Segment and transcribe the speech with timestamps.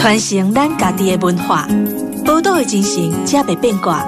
[0.00, 1.68] 传承咱家己的文化，
[2.24, 4.02] 宝岛的精神才袂变卦。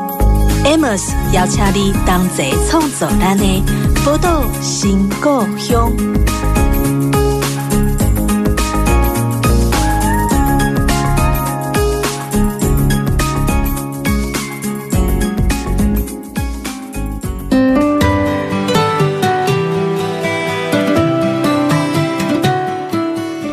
[0.64, 3.44] Amos 邀请你同齐创造咱的
[4.02, 5.92] 宝岛新故乡。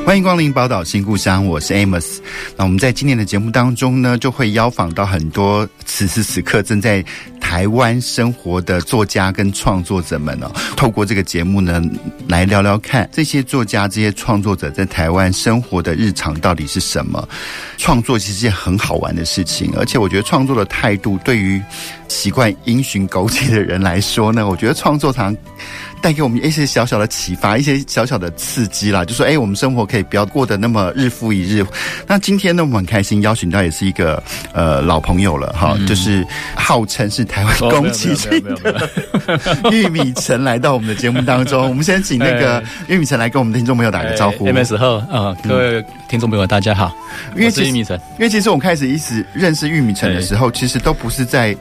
[0.05, 2.17] 欢迎光临宝岛新故乡，我是 Amos。
[2.59, 7.01] 那我们在今年的节目当中呢，就会邀访到很多此时此刻正在
[7.39, 10.51] 台湾生活的作家跟创作者们哦。
[10.75, 11.81] 透过这个节目呢，
[12.27, 17.25] 来聊聊看这些作家、这些创作者在台湾生活的日常到底是什么。
[17.77, 21.61] 创作其实是件很好玩的事情，而且我觉得创作的态度对于
[22.09, 25.35] 习惯因循苟且的人来说呢，我觉得创作常
[26.01, 29.05] 带给我们一些小小的启发，一些小小的刺激啦。
[29.05, 31.65] 就说，哎，我们生活可以不要过得那么日复一日。
[32.07, 34.21] 那今天呢，我们很开心邀请到也是一个
[34.53, 36.25] 呃老朋友了哈，就是
[36.55, 38.89] 号称是台湾宫崎骏的
[39.71, 41.69] 玉米城来到我们的节目当中。
[41.69, 44.47] 我们先请那个 玉米城来跟我们的听众朋友打个招呼。
[44.47, 46.95] MS 后啊，各位听众朋友大家好，
[47.35, 47.95] 因为是玉米城。
[48.17, 51.55] 因为其实我们开始一直认识玉米城的时候，其实都不是在。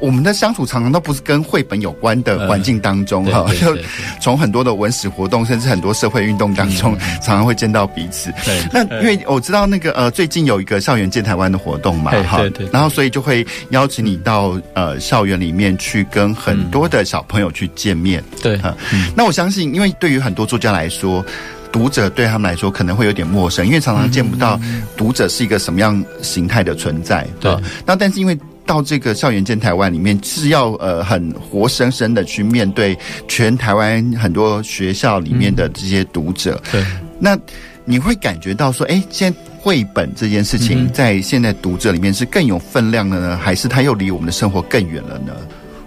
[0.00, 3.76] 我们的相处常常都不是跟绘本有关的环境当中哈，就
[4.20, 8.32] 从很多的文史活动，甚至很多社会运动当中，常常会见到彼此。
[8.44, 18.24] 对，那因为我知道那个呃，最近有一个校园见台湾的活动嘛，哈，对对，然后所以就会邀请你到呃校园里面去跟很多的小朋友去见面。
[18.42, 18.74] 对，哈，
[19.14, 21.24] 那我相信，因为对于很多作家来说，
[21.70, 24.58] 读者对他们来说可能会有点陌生，因为常常见不到
[24.96, 27.26] 读者是一个什么样形态的存在。
[27.38, 28.38] 对，那但是因为。
[28.66, 36.60] 到这个校园见台湾里面是要呃很活生生的去面对全台湾很多学校里面的这些读者。
[36.70, 36.84] 对，
[37.18, 37.36] 那
[37.84, 45.34] 你会感觉到说，哎，现在绘本这件事情在现在读者里面是更有分量的呢，还是它又离我们的生活更远了呢？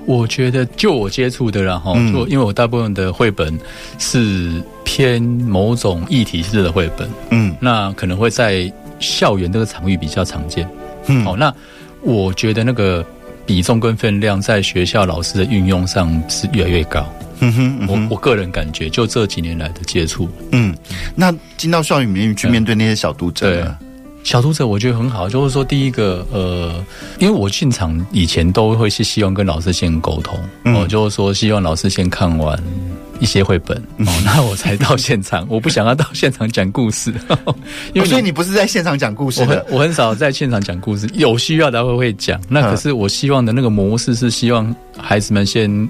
[0.05, 3.57] 我觉得就我接触的然后，就因为我大部分的绘本
[3.97, 8.69] 是偏某种议题式的绘本，嗯，那可能会在
[8.99, 10.67] 校园这个场域比较常见。
[11.05, 11.53] 嗯，好，那。
[12.03, 13.05] 我觉得那个
[13.45, 17.05] 比重跟分量在学校老师的运用上是越来越高。
[17.39, 20.73] 嗯哼，嗯哼，我我个人感觉，就这几年来的接触，嗯，
[21.15, 23.65] 那进到校园里面去面对那些小读者，对，
[24.23, 26.83] 小读者我觉得很好，就是说第一个，呃，
[27.19, 32.61] 因为我进场以前都会是希望跟老师先沟通，哦、嗯，就是说希望老师先看完。
[33.19, 35.45] 一些绘本哦，那我才到现场。
[35.49, 37.13] 我不想要到现场讲故事，
[37.93, 39.63] 因为所以你不是在现场讲故事的。
[39.69, 42.41] 我很我很少在现场讲故事， 有需要的会会讲。
[42.49, 45.87] 那可是我希望的那个模式是希望孩子们先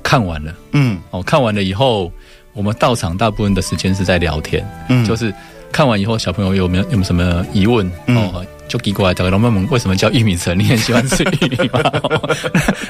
[0.00, 2.12] 看完了，嗯，哦，看完了以后，
[2.52, 5.34] 我们到场大部分的时间是在聊天，嗯，就是
[5.76, 8.42] 看完以后，小朋友有没有有没有什么疑问哦？
[8.66, 10.58] 就给过来，大家问问为什么叫玉米城？
[10.58, 11.82] 你很喜欢吃玉米吗？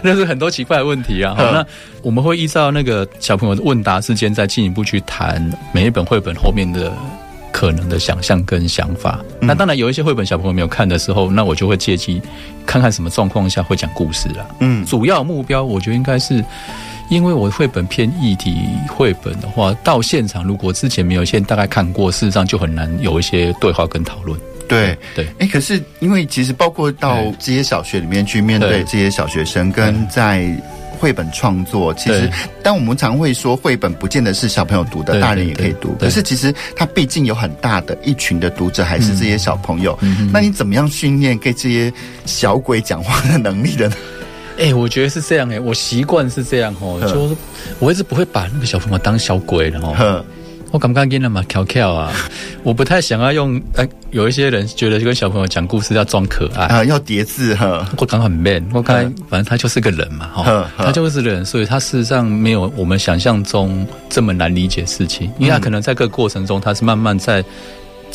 [0.05, 1.35] 那是很多奇怪的问题啊。
[1.37, 1.67] 好，那
[2.01, 6.93] 我们会依照那个小朋友的问答时间，再进一步去谈每一本绘本后面的
[7.51, 9.19] 可能的想象跟想法。
[9.41, 12.23] 那当然有一些绘本小朋友没有看的时候，那我就会借机
[12.65, 14.47] 看看什么状况下会讲故事了。
[14.61, 16.41] 嗯，主要目标我觉得应该是，
[17.09, 18.56] 因为我绘本偏议题
[18.89, 24.39] 绘本的话，到现场如果之前没有先大概看过，事实上就很难有一些对话跟讨论。
[24.69, 30.50] 对对，哎、欸，可是因为其实包括到这些小学里面去面对这些小学生，跟在
[30.99, 32.28] 绘本创作，其实
[32.65, 35.95] 当我们常会说绘本不见得是小朋友读的，大人也可以读。
[36.00, 39.97] 可是其实它毕竟有很大的一群的读者，还是这些小朋友。
[40.03, 41.93] 嗯、那你怎么样训练给这些
[42.25, 43.95] 小鬼讲话的能力的呢？
[44.59, 47.37] 哎、欸，我觉得是这样哎、欸，我习惯是这样哦，就是
[47.78, 50.25] 我一直不会把那个小朋友当小鬼的哦。
[50.72, 52.12] 我刚刚跟他嘛调侃啊，
[52.65, 53.61] 我不太想要用。
[53.77, 57.89] 哎，有一些人觉得跟小朋友讲故事要装可爱啊，要叠字哈。
[57.97, 58.97] 我刚很 man，我刚
[59.28, 67.45] 反正他就是个人嘛，哈，他就是人，所以他事实上没有我们想象中这么难理解事情，因为他可能在这个过程中，他是慢慢在。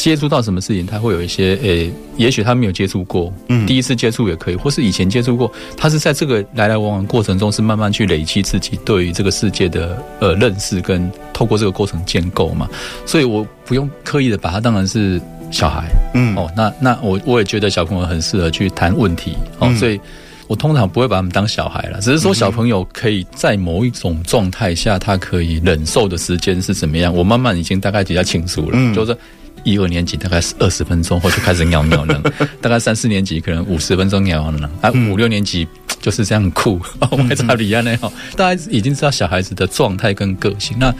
[0.04, 12.68] 接触到什么事情，他会有一些诶、欸，也许他没有接触过，嗯，第一次接触也可以，或是以前接触过，他是在这个来来往往过程中，是慢慢去累积自己对于这个世界的呃认识，跟透过这个过程建构嘛，
[13.06, 15.22] 所以我不用刻意的把他当然是
[15.52, 20.00] 小孩，嗯，哦，那那我我也觉得小朋友很适合去谈问题，哦，嗯、所以
[20.48, 29.16] 我通常不会把他们当小孩了，只是说小朋友可以在某一种状态下，他可以忍受的时间是怎么样，我慢慢已经大概比较清楚了，嗯，就是。
[29.64, 32.22] 一二年级大概是二十分钟，后就开始尿尿了。
[32.62, 34.70] 大概三四年级可能五十分钟尿尿了。
[34.82, 35.68] 啊，五六年级
[36.00, 36.80] 就是这样酷，
[37.12, 40.94] 我们查理安那哈，大家已经知道小孩子的状态跟个性，那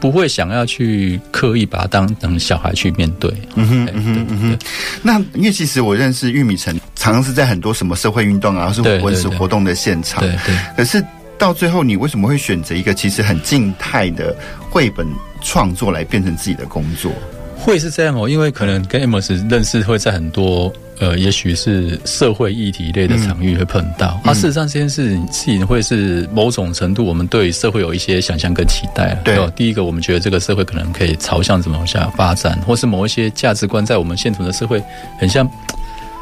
[0.00, 3.30] 不会想要去刻意把他当成小孩去面对。
[3.54, 4.58] 嗯哼，嗯哼，嗯哼。
[5.02, 10.22] 那因为其实我认识玉米城，常常是在很多什么社会运动啊，或是文史活动的现场。
[10.22, 10.56] 对对。
[10.76, 11.04] 可是
[11.38, 14.34] 到最后，你为什么会选择一个其实很静态的
[14.70, 15.06] 绘本
[15.42, 17.12] 创作来变成自己的工作？
[17.60, 24.20] 会是这样哦，因为可能跟 Amos 认识会在很多呃，也许是社会议题类的场域会碰到。
[24.24, 29.14] 嗯、啊，事实上这件事情会是某种程度，我们对社会有一些想象跟期待。
[29.24, 34.82] 对，第一个，我们觉得这个社会可能可以朝向怎么往下发展，或是某一些价值观在我们现存的社会
[35.18, 35.48] 很像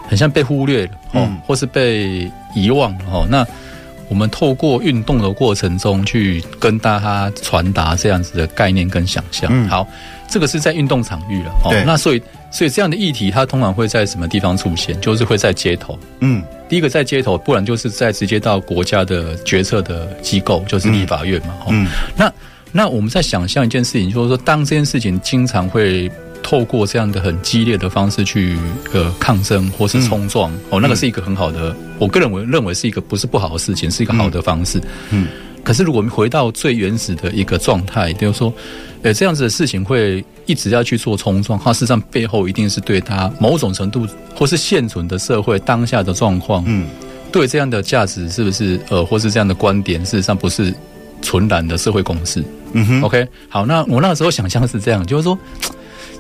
[0.08, 3.26] 很像被忽略了哦，嗯、或是被遗忘了哦。
[3.29, 3.46] 那
[4.08, 9.50] 我们透过运动的过程中去跟大家传达这样子的概念跟想象。
[9.52, 9.87] 嗯，好。
[10.31, 14.94] 这个是在运动场域了，哦，那所以所以这样的议题，它通常会在什么地方出现？
[15.00, 22.31] 就是会在街头，嗯，第一个在街头，不然就是在直接到国家的决策的机构，就是立法院嘛，嗯，那
[22.72, 26.12] 那我们在想象一件事情，就是说，当这件事情经常会
[26.48, 28.56] 透过这样的很激烈的方式去
[28.94, 34.80] 呃抗争或是冲撞，哦，那个是一个很好的，我个人认为认为是一个不是不好的事情，是一个好的方式，
[35.10, 35.26] 嗯。
[35.62, 38.50] 可是，如果我们回到最原始的一个状态，比如说，
[39.02, 46.86] 呃，这样子的事情会一直要去做冲撞，它事实上背后一定是对它某种程度，或是现存的社会当下的状况，嗯，
[47.30, 50.72] 对这样的价值是不是呃，或是这样的观点，事实上不是
[51.20, 52.42] 纯然的社会共识。
[52.72, 55.38] 嗯哼，OK，好，那我那个时候想象是这样，就是说，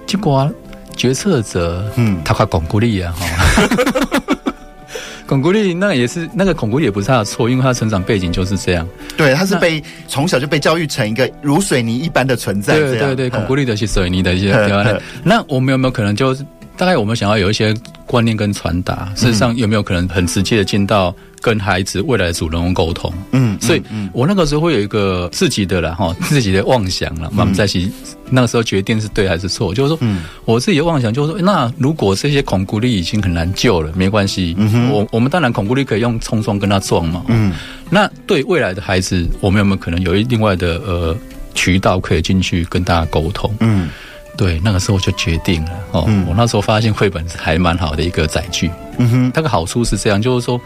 [0.08, 0.50] 结果啊，
[0.96, 3.68] 决策者，嗯，他快巩固力啊，哈。
[5.28, 8.88] 巩固力那也是那个巩固力也不是他的错，因为他成长背景就是这样。
[9.14, 12.78] 对，他是被从小就被教育成一个如水泥一般的存在。
[12.78, 14.98] 对对对，巩固力的是水泥的一些地方。
[15.22, 16.42] 那我们有没有可能就是
[16.78, 17.74] 大概我们想要有一些
[18.06, 19.12] 观念跟传达？
[19.14, 23.12] 事实上有没有可能很直接的进到跟孩子未来的主人公沟通？
[23.32, 23.82] 嗯，所以
[24.12, 27.90] 我那个时候会有一个自己的了哈， 自己的妄想了，我们在一起。
[28.30, 37.54] 那个时候决定是对还是错，就是说，嗯，我自己的妄想就是说，那如果这些恐古力已经很难救了，没关系，嗯，我我们当然恐古力可以用冲撞跟他撞嘛，嗯，
[37.88, 41.16] 那对未来的孩子，我们有没有可能有一另外的呃
[41.54, 43.50] 渠道可以进去跟大家沟通？
[43.60, 43.88] 嗯，
[44.36, 50.60] 对，那个时候就决定了哦，嗯，我那时候发现绘本还蛮好的一个载具，嗯哼，它的好处是这样，就是说。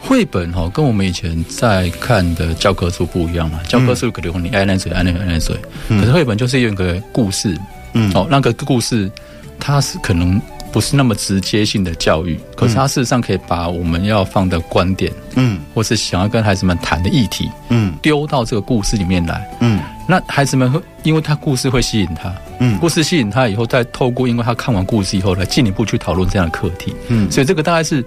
[0.00, 5.56] 绘本哈跟我们以前在看的教科书不一样嘛，教科书可能你爱那水爱那个爱那水，
[5.88, 7.58] 可是绘本就是有一个故事，
[7.92, 9.10] 嗯，哦，那个故事
[9.58, 10.40] 它是可能
[10.72, 28.04] 不是那么直接性的教育，可是它事实上可以把我们要放的观点，嗯，或是想要跟孩子们谈的议题，嗯，丢到这个故事里面来，嗯，那孩子们会因为他故事会吸引他，嗯，故事吸引他以后，再透过因为他看完故事以后来进一步去讨论这样的课题，嗯，所以这个大概是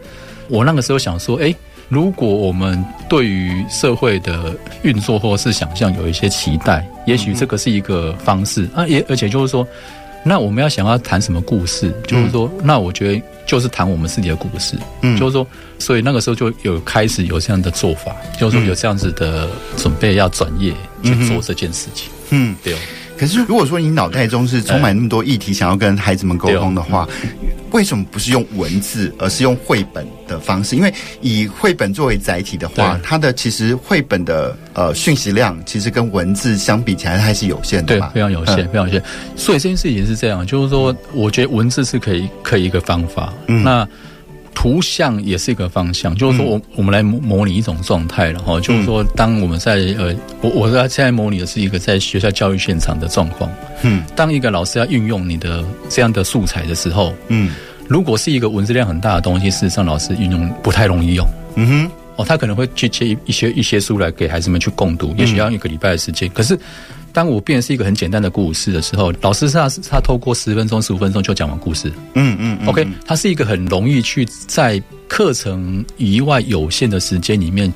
[0.48, 1.54] 我那个时候想说，哎。
[1.92, 8.88] 如果我们对于社会的运作或是想象有一些期待，也许这个是一个方式啊。
[8.88, 9.68] 也而且就是说，
[10.24, 14.78] 那我们要想要谈什么故事，就是说，那我觉得就是谈我们自己的故事。
[15.02, 15.46] 嗯，就是说，
[15.80, 20.74] 所以那个时候就有开始有这样的做法，就是说有这样子的准备要转业
[21.04, 22.10] 去做这件事情。
[22.30, 22.74] 嗯，对。
[23.22, 27.08] 可是， 如果说你脑袋中是充满那么多议题，想要跟孩子们沟通的话，
[27.72, 30.76] 为什么不是用文字，而是用绘本的方式？
[30.76, 30.92] 因为
[31.22, 39.04] 以绘本作为载体的话，它的其实绘本的呃讯息量，其实跟文字相比起来还是有限的，对，非常有限，非常有限。
[39.36, 43.32] 所以这件事情是这样，就是说，我觉得文字是可以，可以一个方法。
[43.48, 43.88] 嗯，那。
[44.54, 53.50] 图像也是一个方向，就是说我，我我们来模模拟一种状态，然后就是说，当我们在呃，我我在现在模拟的是一个在学校教育现场的状况。
[53.84, 57.54] 嗯，当一个老师要运用你的这样的素材的时候，嗯，
[57.88, 61.28] 如果是一个文字量很大的东西，事实上老师运用不太容易用。
[61.56, 66.58] 嗯哼，哦，他可能会去借一一些一些书来给孩子们去共读，也许要一个礼拜的时间，可是。
[67.14, 71.92] 当我变成是一个很简单的故事的时候，老师他他透过十分钟、十五分钟就讲完故事。
[72.14, 77.70] 嗯嗯，嗯，OK，他是一个很容易去在课程以外有限的时间里面，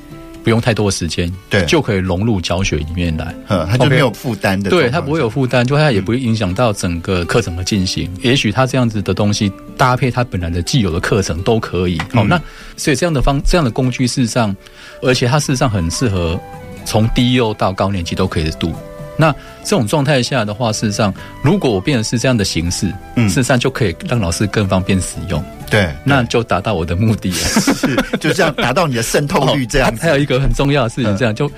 [0.46, 3.34] 不用太多的时间，对，就可以融入教学里面来。
[3.48, 8.08] 嗯，他就没有负担的，对他不会有负担，就他也不会影响到整个课程的进行。
[8.22, 12.00] 也许他这样子的东西搭配他本来的既有的课程都可以。
[12.12, 12.40] 好，那
[12.76, 14.54] 所以这样的方这样的工具事实上，
[15.02, 16.40] 而且它事实上很适合
[16.84, 18.72] 从低幼到高年级都可以读。
[19.16, 19.32] 那
[19.64, 27.36] 这种状态下的话，事实上，如果我变成是这样的形式，嗯，事实上就可以让老师更方便使用，对，那就达到我的目的了，
[27.74, 29.94] 是，就这样达到你的渗透率这样。
[29.96, 31.50] 还有一个很重要的事情，这样就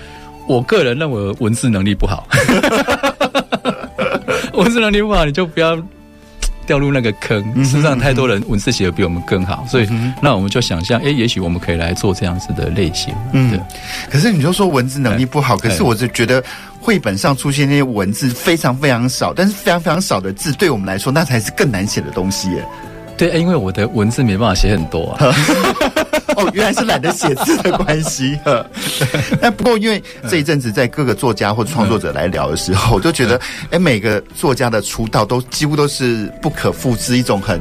[0.46, 2.26] 我个人认为文字能力不好，
[4.54, 5.76] 文字能力不好，你就不要
[6.68, 7.42] 掉入那个坑。
[7.64, 9.88] 事实上，太多人文字写的比我们更好，所以
[10.22, 13.14] 那我们就想象，哎，也许我们可以来做这样子的类型。
[13.32, 13.58] 嗯，
[14.10, 16.44] 可是你就说文字能力不好，可是我就觉得
[16.78, 22.62] 绘本上出现那些文字非常非常少，但是非常非常少的字，对我们来说，那才是更难写的东西耶。
[23.16, 25.34] 对，因为我的文字没办法写很多啊。
[26.38, 28.38] 哦，原来是懒得写字的关系。
[29.40, 33.40] 那不过，因为这一阵子在各个作家或创作者来聊的时候，我就觉得，
[33.70, 37.60] 哎，每个作家的出道都几乎都是不可复制，一种很，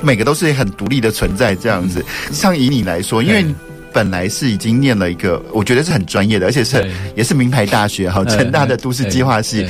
[0.00, 2.02] 每个都是很独立的存在这样子。
[2.32, 3.44] 像以你来说，因为
[3.92, 9.66] 本来是已经念了一个，我觉得是很专业的，而且是也是名牌大学哈，成大的都市计划系。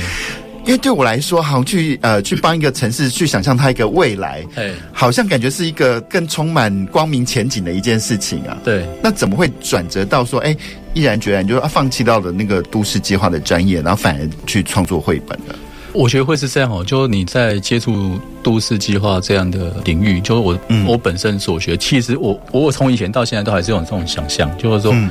[0.65, 4.43] 因为对我来说，好像去呃去帮一个城市去想象它一个未来，
[4.91, 8.57] 好像感觉是一个更充满光明前景的一件事情啊。
[8.63, 10.57] 对，那怎么会转折到说，哎，
[10.93, 15.53] 毅然决然就放弃到了那个都市计划的专业，然后反而去创作绘本呢？
[15.93, 25.09] 我觉得会是这样哦，就是你在接触都市计划这样的领域，就是我、嗯、我本身所学，其实我我从以前到现在都还是有这种想象，就是说、嗯、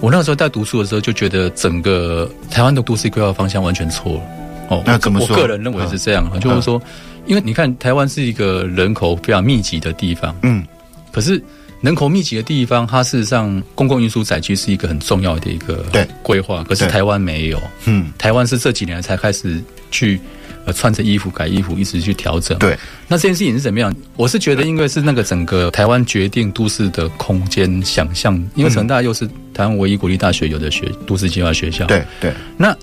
[0.00, 4.20] 我那个时候在读书的时候就觉得整个台湾的都市规划方向完全错了。
[4.68, 5.36] 哦，那怎么说？
[5.36, 6.80] 我个人认为是这样，啊、就是说，
[7.26, 10.64] 因为你看台湾是一个人口非常密集的地方，嗯，
[11.12, 11.42] 可是
[11.82, 20.18] 人口密集的地方，它事实上公共运输载具是一个很重要的一个对规划，可是台湾没有，嗯，台湾是这几年才开始去
[20.64, 22.76] 呃穿着衣服改衣服，一直去调整，对。
[23.06, 23.94] 那这件事情是怎么样？
[24.16, 32.32] 我是觉得，因为是那个整个台湾决定都市的空间想象，因为成大又是台湾唯一国立大学有的学都市计划学校，对对。
[32.56, 32.74] 那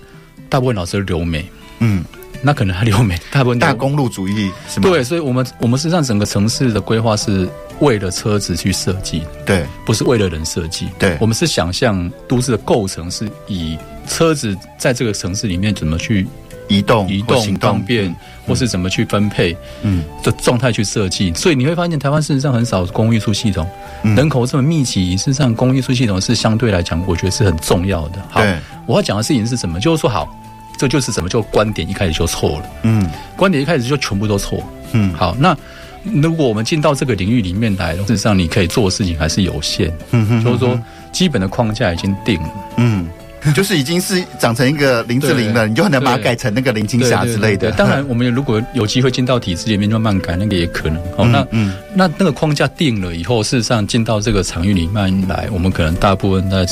[0.48, 1.44] 大部分老师留美。
[1.78, 2.04] 嗯，
[2.42, 4.88] 那可能还留没， 大部分大公路主义是吗？
[4.88, 7.48] 对，所以我们我们实际上整个城市的规划是
[7.80, 10.88] 为了车子去设计，对，不是为了人设计。
[10.98, 13.76] 对，我们是想象都市的构成是以
[14.06, 16.26] 车子在这个城市里面怎么去
[16.68, 18.16] 移动、移动方便，嗯、
[18.46, 21.32] 或是怎么去分配，嗯，的状态去设计。
[21.34, 23.68] 所以你会发现，台湾事实上很少公共运输系统，
[24.02, 28.22] 嗯、人口这么密集，事实上公共运输系统是相对来讲，我觉得是很重要的。
[28.30, 28.40] 好，
[28.86, 29.80] 我要讲的事情是什么？
[29.80, 30.28] 就是说好。
[30.76, 31.28] 这就是怎么？
[31.28, 32.66] 就观点一开始就错了。
[32.82, 34.62] 嗯，观点一开始就全部都错。
[34.92, 35.56] 嗯，好，那
[36.04, 39.92] 如果我们进到这个领域里面来，事实上你可以做的事情还是有限。
[40.10, 40.78] 嗯哼，就是说
[41.12, 42.48] 基本的框架已经定了。
[42.76, 43.08] 嗯，
[43.54, 47.70] 就是已经是长成一个林志玲了，你就很难把它改成那个林青霞之类的。
[47.72, 51.00] 当然，我们如果有机会进到体制里面就慢慢改，那个也可能。
[51.16, 56.66] 好，那嗯，那那个框架定了以后，事实上进到这个场域里面来，我们可能大部分在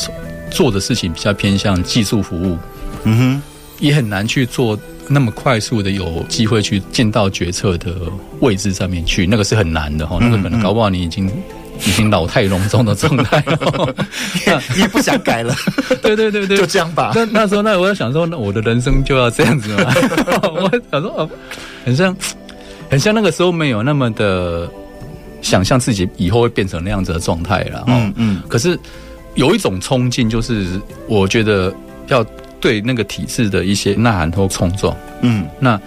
[0.51, 2.59] 做的事情比较偏向技术服务。
[3.05, 3.43] 嗯哼。
[3.83, 7.97] 也很难去做那么快速的有机会去进到决策的
[8.39, 10.19] 位置上面去，那个是很难的哈。
[10.21, 11.29] 那个可能搞不好你已经
[11.85, 13.95] 已经老态龙钟的状态了，
[14.77, 15.53] 你 也不想改了。
[16.01, 17.11] 对对对对，就这样吧。
[17.13, 19.93] 那那时候，那我就想说，那我的人生就要这样子嘛。
[20.55, 21.29] 我想说，哦，
[21.85, 22.17] 很像
[22.89, 24.71] 很像那个时候没有那么的
[25.41, 27.83] 想象自己以后会变成那样子的状态了。
[27.89, 28.43] 嗯嗯。
[28.49, 28.79] 可是
[29.35, 31.75] 有一种冲劲，就是我觉得
[32.07, 32.25] 要。
[32.63, 35.79] 对那个体制的一些呐喊或冲撞，嗯，那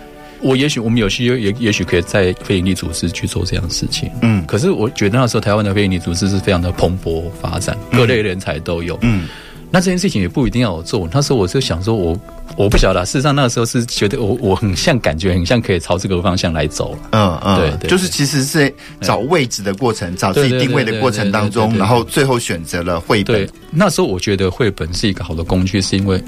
[0.42, 9.28] 我也许我们有些也也许可以在非营利组织去做这样的事情，嗯，可是我觉得那时候台湾的非营利组织是非常的蓬勃发展，各类人才都有，嗯。
[9.72, 11.10] 那这件事情也不一定要我做。
[11.12, 13.04] 那时候我就想说我，我我不晓得。
[13.04, 16.98] 事实上，那个时候是觉得我我很像，感觉很像可以朝这个方向来走。
[17.12, 23.50] 嗯嗯，对，就是其实是找位置的过程，找自己定位的过程当中，然后最后选择了绘本。
[23.72, 26.24] 那时候我觉得绘本是一个好的工具，是因为。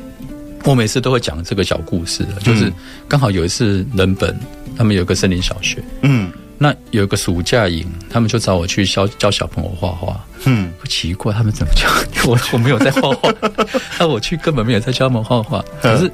[0.63, 2.71] 我每次都会讲这个小故事，就是
[3.07, 4.37] 刚好有一次人本
[4.77, 11.87] 他们有个森林小学，嗯，那有一个暑假营，他们就找我去教教小朋友画画，嗯，不奇怪他们怎么教
[12.29, 12.37] 我？
[12.51, 13.33] 我没有在画画，
[13.99, 16.11] 那我去根本没有在教他们画画，可是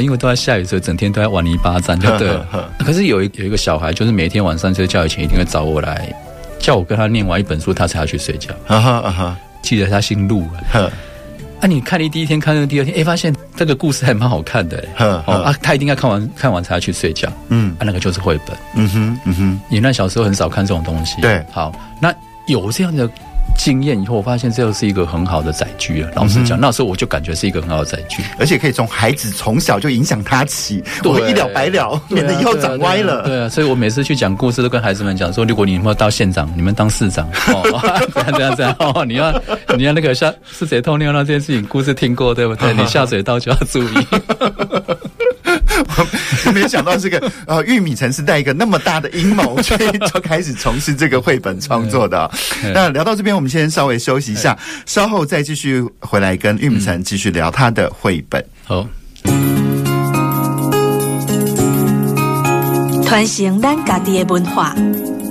[0.00, 2.70] 因为都在下雨，所以整天都在玩泥巴战，就对了。
[2.80, 6.14] 可是有一有一个小孩，就是每天晚上睡觉以前一定会找我来，
[6.58, 8.54] 叫我跟他念完一本书，他才要去睡觉。
[8.66, 10.42] 啊哈啊哈，记得他姓陆。
[10.72, 11.66] 啊！
[11.66, 22.10] 你看你第一天看那个第二天，哎，发现这个故事还蛮好看的，哦啊，他一定要看完看完才要去睡觉，嗯，啊，那个就是绘本，嗯哼，嗯哼，你那小时候很少看这种东西，对，好，那
[22.46, 23.06] 有这样的。
[23.56, 26.10] 经验以后，我发现这又是一个很好的载具了。
[26.14, 33.22] 老实讲，那时候我就感觉是一个很好的载具，而且可以从孩子从小就影响他起，我一了百了，免得以后长歪了。
[33.22, 37.80] 对啊，所以我每次去讲故事，都跟孩子们讲说：如果你们到县长，你们当市长， 哦，
[38.14, 39.32] 这样这样这样哦，你要
[39.76, 42.72] 你要那个下是谁偷尿那件事情，故事听过对不对？
[42.74, 44.06] 你下水道就要注意。
[46.46, 52.30] 我没有想到这个呃，玉米城是带一个那么大的阴谋，所以就开始从事这个绘本创作的。
[52.74, 54.56] 那聊到这边，我们先稍微休息一下，
[54.86, 58.44] 稍后再继续回来跟玉米城继续聊他的绘本。
[58.64, 58.86] 好。
[63.04, 64.72] 传承咱家己的文化，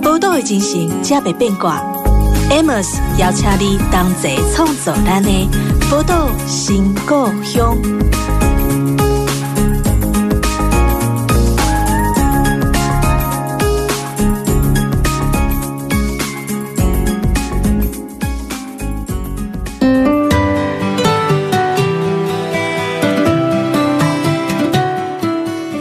[0.02, 1.82] 宝岛的精神才袂变卦。
[2.50, 5.30] Amos 邀请你同齐创造咱的
[5.90, 7.74] 宝岛新故乡。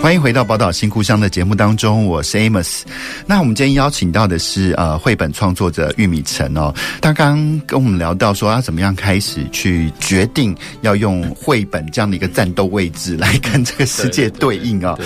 [0.10, 2.82] 欢迎回到宝岛新故乡的节目当中，我是 Amos。
[3.28, 15.06] 那我们今天邀请到的是呃绘本创作者玉米城哦，他刚刚跟我们聊到说他怎么样开始去决定要用绘本这样的一个战斗位置来跟这个世界对应啊、哦。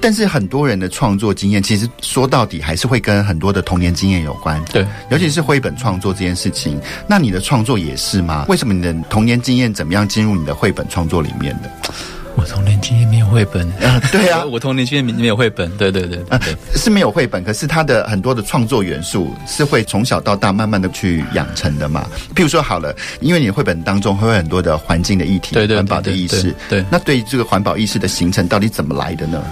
[0.00, 4.64] 但是很多人的创作经验，其实说到底还是会跟很多的童年经验有关。
[4.66, 8.46] 对，尤其是绘本创作这件事情，那你的创作也是吗？
[8.48, 11.92] 为什么你的童年经验怎么样进入你的绘本创作里面的？
[12.38, 16.40] 我童年经验没有绘本，啊，对啊， 我童年经验没有绘本，对对对，对，呃，
[16.76, 22.06] 是没有绘本，可是他的很多的创作元素是会从小到大慢慢的去养成的嘛。
[22.36, 29.42] 譬如说好了，因为你绘本当中会有很多的环境的议题，对对，环保的意识，对，那对于这个环保意识的形成，到底怎么来的呢？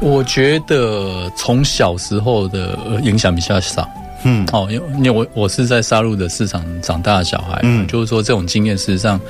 [0.00, 3.88] 我觉得从小时候的影响比较少，
[4.22, 9.20] 嗯，哦，因为因为我我是在杀戮的市场长大的小孩，嗯，就是说这种经验事实上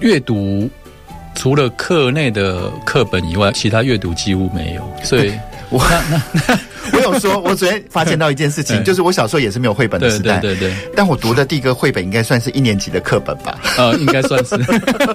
[0.00, 0.70] 阅读。
[1.34, 4.82] 除了课内的课本以外，其他阅读几乎没有。
[5.02, 5.32] 所以，
[5.70, 6.58] 我那那
[6.92, 10.76] 我有说，我昨天发现到一件事情，就是我小时候也是没有绘本的时代，对对对。
[10.94, 13.58] 但我读的第一个绘本应该算是一年级的课本吧？
[13.78, 14.56] 呃，应该算是。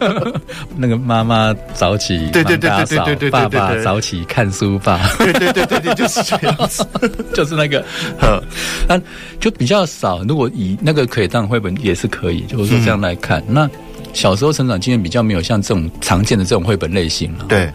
[0.75, 4.99] 那个妈妈早起，对对对对对对对，爸爸早起看书吧？
[5.19, 6.85] 对对对对对，就是这样子，
[7.33, 7.83] 就是那个，
[8.87, 8.99] 那
[9.39, 10.23] 就比较少。
[10.23, 13.69] 如果以那个可以当绘本，也是可以，就是说这样来看那。
[14.17, 17.45] 小时候成长经验比较没有像这种常见的这种绘本类型了。
[17.47, 17.71] 对，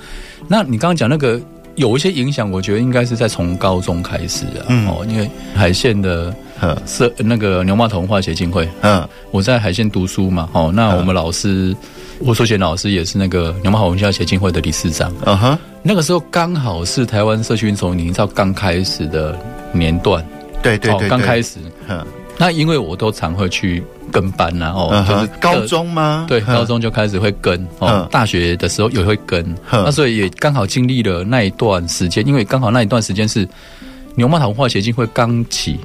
[0.48, 1.40] 那你刚刚讲那个
[1.76, 4.66] 有一些影响，我觉得应该是在从高中开始啊。
[4.68, 6.34] 嗯，哦，因为海线的
[6.84, 10.48] 社那个牛马童文化协进会，嗯，我在海线读书嘛。
[10.52, 11.74] 哦，那我们老师
[12.18, 15.14] 吴淑贤老师也是那个牛蒹头文化协进会的理事长。
[15.24, 19.38] 嗯哼，那个时候刚好是台湾社区运动营造刚开始的
[19.72, 20.24] 年段。
[20.60, 21.58] 对对对，刚开始。
[21.88, 22.04] 嗯，
[22.38, 23.82] 那因为我都常会去。
[24.10, 25.08] 跟班然、啊、后、uh.
[25.08, 26.26] 就是高中吗？
[26.28, 27.88] 对，高中就开始会跟哦。
[27.88, 28.08] Uh.
[28.08, 29.84] 大学的时候也会跟，uh.
[29.84, 33.48] 那所以也刚好经历了那一段时间，因为刚好那一段时间是
[34.14, 35.78] 牛蒹头文化协进会刚起，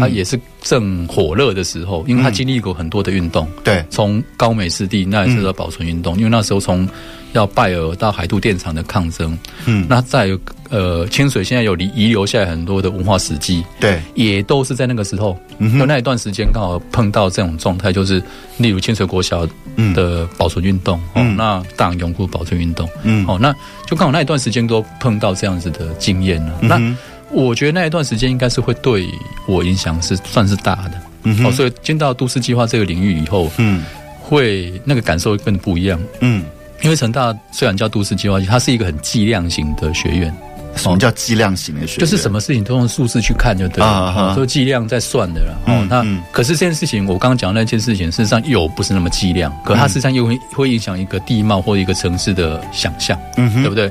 [0.00, 3.46] 它也是正火热的时候，因为他经历过很多的运动。
[3.62, 6.16] 对、uh 从高美湿地那也是个保存运动，uh.
[6.16, 6.88] 因为那时候从
[7.34, 10.40] 要拜尔到海渡电厂的抗争，嗯、uh 那再有。
[10.74, 18.20] 呃，清水现在有遗遗留下来很多的文化史迹，对，也都是在那个时候，嗯，有那一段时间刚好碰到这种状态，就是
[18.56, 19.46] 例如清水国小
[19.94, 23.54] 的保存运动，嗯，哦，那大永固保存运动，嗯，哦，那
[23.86, 26.68] 就刚好那一段时间都碰到这样子的经验了，嗯。
[26.68, 26.96] 那
[27.30, 29.06] 我觉得那一段时间应该是会对
[29.46, 33.84] 我影响是算是大的，嗯，哦，所以进到都市计划这个领域以后，嗯，
[34.20, 36.44] 会那个感受会更不一样，嗯，
[36.82, 40.34] 因为成大虽然叫都市计划，它是一个很计量型的学院。
[40.76, 42.00] 什么叫计量型的学？
[42.00, 45.58] 就是什么事情都用数字去看就对了，啊，都计量在算的了。
[45.66, 53.90] 哦，那可是这件事情，我刚刚讲的那件事情，事实上又不是那么计量，可它事实际上又会会影响一个地貌或一个城市的想象，嗯，对不对？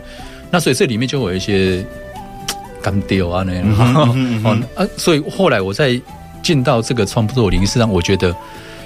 [0.51, 1.85] 那所以这里面就有一些
[2.81, 3.65] 干丢啊那样，
[4.43, 5.99] 哦啊，所以后来我在
[6.41, 8.35] 进到这个创作领域，实际上我觉得。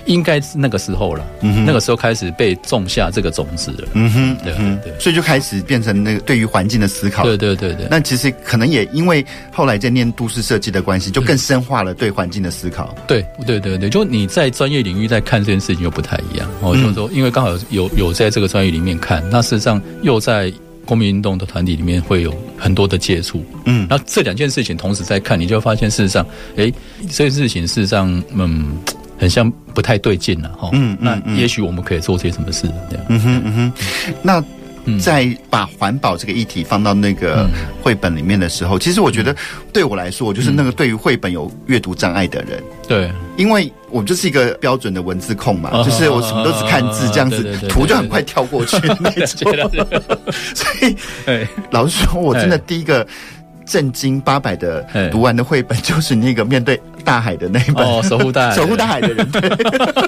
[0.07, 7.87] 应该是那个时候了，嗯，那个时候开始被种下这个种子了，嗯哼，对对，所以就开始变成那个对于环境的思考，对对对对。
[7.91, 12.95] 那其实可能也因为后来在念都市设计的关系，就更深化了对环境的思考。
[13.07, 20.51] 对对对对，就你在专业领域在看这件事情又不太一样，哦，就是说，因为刚好有有在这个专业里面看，那事实上又在
[20.85, 26.71] 公民运动的团体里面会有很多的接触，嗯，那这两件事情同时在看，你就发现事实上，哎，
[27.09, 28.77] 这件事情事实上，嗯。
[29.17, 33.73] 很像不太对劲了哈，嗯，那也许我们可以做些什么事这样，嗯哼嗯哼。
[34.21, 34.43] 那
[35.01, 37.45] 在把环保这个议题放到那个
[37.81, 39.35] 绘本里面的时候，其实我觉得
[39.73, 49.51] 对我来说，我就是那个对于绘本有阅读障碍的人，对，因为我就是一个标准的文字控嘛，就是我什么都只看字，这样子图就很快跳过去那种，
[50.55, 50.95] 所以，
[51.71, 53.05] 老实说，我真的第一个。
[53.67, 59.29] 震惊八百的读完的绘本，就是那个面对大海的那一本《守护大海》，守护大海的人。
[59.29, 59.41] 对，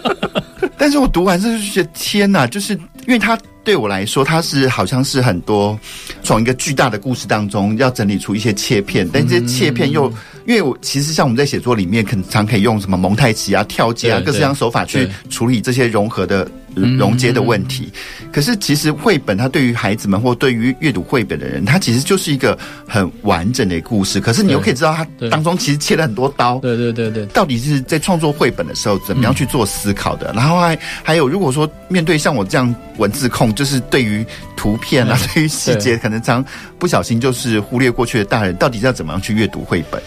[0.78, 2.74] 但是我读完之后就觉得天哪，就是
[3.06, 5.78] 因为他对我来说，它是好像是很多
[6.24, 10.12] 从一个巨大的故事当中要整理出一些切片，但这些切片又
[10.48, 16.50] 因为我其实像我们在写作里面，可能常可以用什么蒙太奇啊、跳接啊各式各样手法去处理这些融合的。
[16.98, 17.92] 融接的问题。
[18.32, 24.20] 可是其实绘本它对于孩子们或对于阅读绘本的人，它其实就是一个很完整的故事。
[24.20, 26.60] 可是你又可以知道它当中其实切了很多刀。
[26.60, 30.32] 对对对对，到底是在创作绘本的时候怎么样去做思考的？
[30.36, 36.44] 然后还还有，如果说面对像我这样文字控，就是对于图片啊，对于细节可能常
[36.78, 40.02] 不小心就是忽略过去的大人，到底要怎么样去阅读绘本？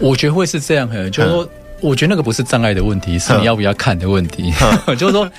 [0.00, 1.48] 我觉得会是这样，就是说。
[1.80, 4.52] 我觉得那个不是障碍的问题，是你要不要看的问题。
[4.98, 5.30] 就是说，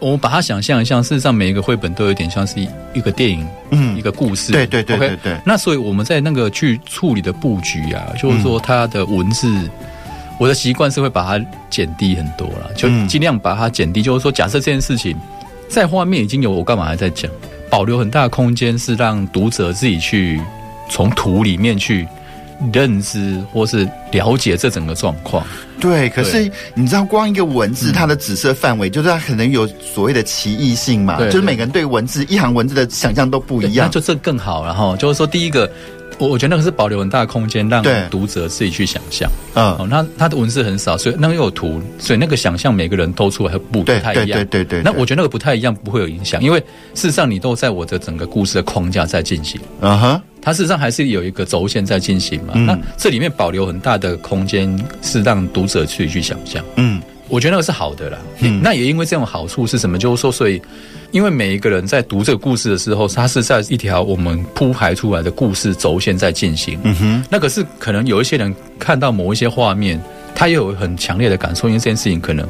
[0.00, 2.60] 我们把它想象一下，事实上每一个绘本都有点像是
[2.94, 4.52] 一个电影，嗯，一个故事。
[4.52, 5.36] 对对对对对。
[5.44, 9.52] 那所以我们在那个去处理的布局啊，就是说它的文字，
[10.38, 14.02] 我的习惯是会把它减低很多了，就尽量把它减低。
[14.02, 15.16] 就是说，假设这件事情
[15.68, 17.30] 在画面已经有，我干嘛还在讲？
[17.70, 20.40] 保留很大的空间，是让读者自己去
[20.88, 22.06] 从图里面去。
[22.72, 25.44] 认知或是了解这整个状况，
[25.80, 26.08] 对。
[26.10, 31.18] 可是你知道，光一个文字，它的紫色范围，就是它可能有所谓的歧义性嘛？
[31.26, 34.64] 就是每个人对文字一行文字的想象都不一样，那就这更好。
[34.64, 35.70] 了哈就是说，第一个。
[36.18, 39.30] 我我觉得那个是保留很大的空间，让读者自己去想象。
[39.54, 44.26] 嗯，哦，那他的文字很少，所以那个又有图，所以那个想象每个人都出来不不太一样。
[44.26, 44.82] 对对对对。
[44.82, 46.58] 那我觉得那个不太一样，不会有影响，因为
[46.94, 49.60] 事实上你都在我的整个故事的框架在进行。
[49.80, 52.54] 嗯哼，它事实上还是有一个轴线在进行嘛。
[52.54, 56.64] 那这里面保留很大的空间，是让读者去去想象。
[56.76, 58.18] 嗯，我觉得那个是好的啦。
[58.40, 59.98] 嗯，那也因为这种好处是什么？
[59.98, 60.60] 就是说，所以。
[61.10, 66.78] 因为每一个人在读这个故事的时候，他是在一条我们铺排出来的故事轴线在进行。
[66.82, 69.98] 嗯哼，那可是可能有一些人看到某一些画面，
[70.34, 72.46] 他也有很强烈的感受，因为这件事情可能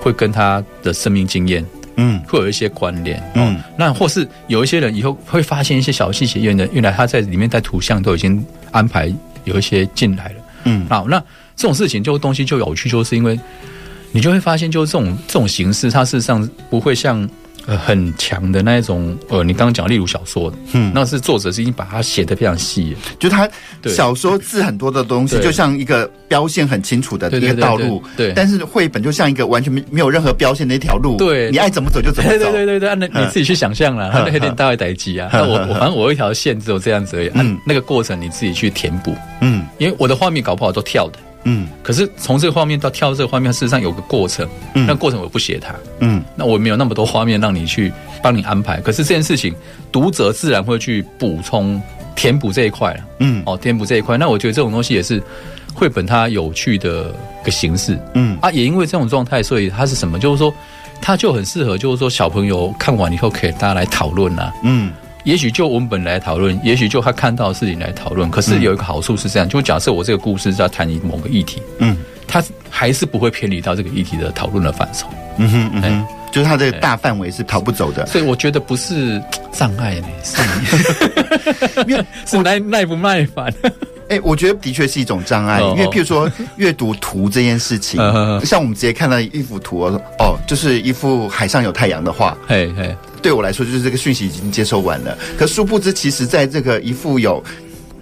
[0.00, 1.64] 会跟他的生命经验，
[2.02, 3.22] 嗯，会有一些关联。
[3.34, 9.12] 嗯，那或是有一些人以后会发现一些小细节，原来原来他在里面在图像都已经安排
[9.44, 10.34] 有一些进来了。
[10.64, 11.18] 嗯，好，那
[11.54, 13.38] 这种事情就东西就有趣，就是因为
[14.12, 17.28] 你就会发现，就是这种这种形式，它事实上不会像。
[17.66, 23.48] 呃，很强的那一种，呃，你刚刚讲，例如小说，嗯，那是作者是已经把它写的非常细，就他
[23.84, 28.32] 小说字很多的东西，就像一个标线很清楚的一个道路，对。
[28.34, 35.28] 但是绘本就像一个完全没没有任何标线的一条路，对，你爱怎么走就怎么走，对对对对，那你自己去想象了，那有点大概待机啊。
[35.32, 41.18] 那我我反正我有一条线只有这样子而已，嗯，那个过程你自己去填补，嗯，因为我的画面搞不好都跳的。
[41.44, 44.48] 嗯，可是从这个画面到跳这个画面，事实上有个过程。
[44.74, 45.74] 嗯，那过程我不写它。
[46.00, 48.80] 嗯，那我没有那么多画面让你去帮你安排。
[48.80, 49.54] 可是这件事情，
[49.90, 51.80] 读者自然会去补充、
[52.14, 53.00] 填补这一块了。
[53.20, 54.18] 嗯，哦，填补这一块。
[54.18, 55.22] 那我觉得这种东西也是
[55.74, 57.98] 绘本它有趣的一个形式。
[58.14, 60.18] 嗯，啊，也因为这种状态，所以它是什么？
[60.18, 60.52] 就是说，
[61.00, 64.52] 它就很适合，就是说小朋友看完以后可以大家来讨论啊。
[64.62, 64.92] 嗯。
[65.24, 68.30] 也许就文本来讨论，也许就他看到的事情来讨论。
[68.30, 75.06] 可是有一个好处是这样，就假设我这个故事在谈一某个议题，嗯，他还是不会偏离到这个议题的讨论的范畴。
[75.36, 78.06] 嗯哼，嗯哼，就是他这个大范围是逃不走的。
[78.06, 80.42] 所以我觉得不是障碍呢，是
[81.86, 81.94] 你，
[82.26, 83.52] 是耐耐不耐烦。
[84.08, 88.00] 哎、欸，我觉得的确是一种障碍，因为譬如说阅读图这件事情，
[88.44, 89.82] 像我们直接看到一幅图
[90.18, 92.94] 哦，就是一幅海上有太阳的画，嘿嘿。
[93.22, 95.16] 对我来说，就是这个讯息已经接收完了。
[95.38, 97.42] 可殊不知，其实在这个一副有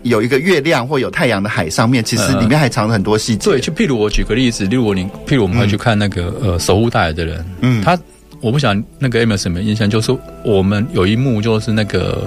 [0.02, 3.50] 有一个月亮或有太阳的海上面，其实里面还藏着很多细节。
[3.50, 7.98] 对，就譬如我举个例子，例如你，譬如我们会去看那个、嗯、呃守护大海的人，嗯，他
[8.40, 12.24] 我不想那个 Emma 什么印象，就是我们有一幕就是那个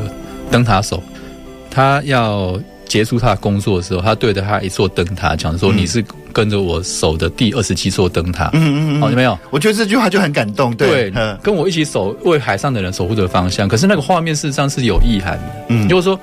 [0.52, 1.02] 灯塔手，
[1.70, 9.38] 他要结束他的工作的时候，他对着他一座灯塔讲说：“你是。”跟着我守的第二十七座灯塔，嗯嗯嗯，好，有没有？
[9.50, 13.68] 我觉得这句话就很感动，对，对，跟我一起守，为海上的人守护的方向。
[13.68, 16.20] 可是那个画面事实上是有意涵的，嗯，就是说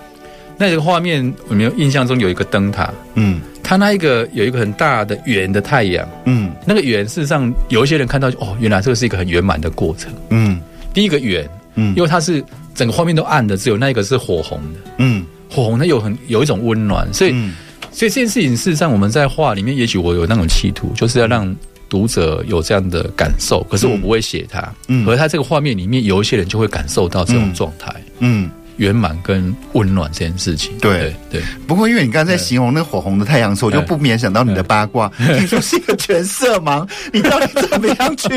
[0.56, 2.92] 那个画面，我没有印象中有一个灯塔？
[3.14, 10.60] 嗯，它那一个有一个很大的圆的太阳，嗯，那个圆事实上有一些人看到，哦，原来这个是一个很圆满的过程，嗯，
[10.92, 12.42] 第一个圆，嗯，因为它是
[12.74, 17.30] 整个画面都暗的，只有那一个是火红的，嗯，火红它有很有一种温暖，所以。
[17.32, 17.54] 嗯
[17.98, 21.52] 所以这件事情，事实上我们在画里面，也许我有那种企图，就是要让
[21.88, 23.60] 读者有这样的感受。
[23.68, 30.78] 可是我不会写它，嗯，而他这个画面里面有一些人就会感受到这种状态，嗯，圆满跟温暖这件事情。
[30.78, 31.42] 对对。
[31.66, 38.28] 不过因为你刚才在形容那个火红的太阳的时候，我就不免想到你的八卦，你说是一个全色盲，你到底怎么样去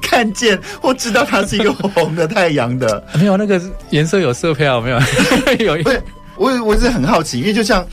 [0.00, 3.04] 看见或知道它是一个火红的太阳的？
[3.20, 4.98] 没有那个颜色有色票没有？
[5.62, 5.84] 有一。
[6.42, 7.86] 我我是很好奇，因为就像，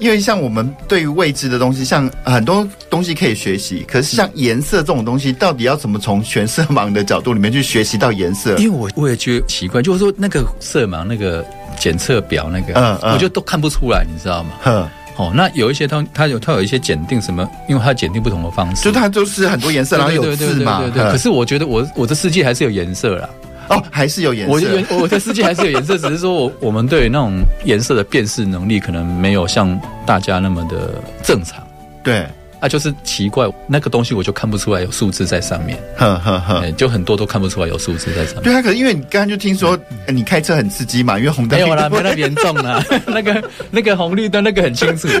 [0.00, 8.56] 因为像我们对于未知的东西，像很多东西可以学习，可是像颜色这种东西，到底要怎么从全色盲的角度里面去学习到颜色？
[8.56, 11.46] 因为我我也觉得奇怪，就是说那个色盲那个
[11.78, 14.90] 检测表那个，嗯，嗯我就都看不出来，你知道吗？
[15.16, 20.80] 哦，那有一些它它有它有一些检定什么，因为它检定不同的方式，就它就是很多颜色，然后有字嘛。
[20.80, 21.12] 对对对。
[21.12, 23.28] 可是我觉得我我的世界还是有颜色啦。
[23.68, 24.52] 哦，还是有颜色。
[24.90, 30.90] 我我的世界还是有颜色，只是说我我们对那种颜色的辨识能力可能没有像大家那么的
[31.22, 31.66] 正常。
[32.02, 32.26] 对。
[32.60, 38.44] 啊，就是奇怪，那个东西我就看不出来有数字在上面，呵呵呵，就很多都看不出来有数字在上面。
[38.44, 45.08] 对啊，可是因为你刚刚就听说你开车很刺激嘛，因为红灯没有啦，没那么严重啦， 那个那个红绿灯那个很清楚。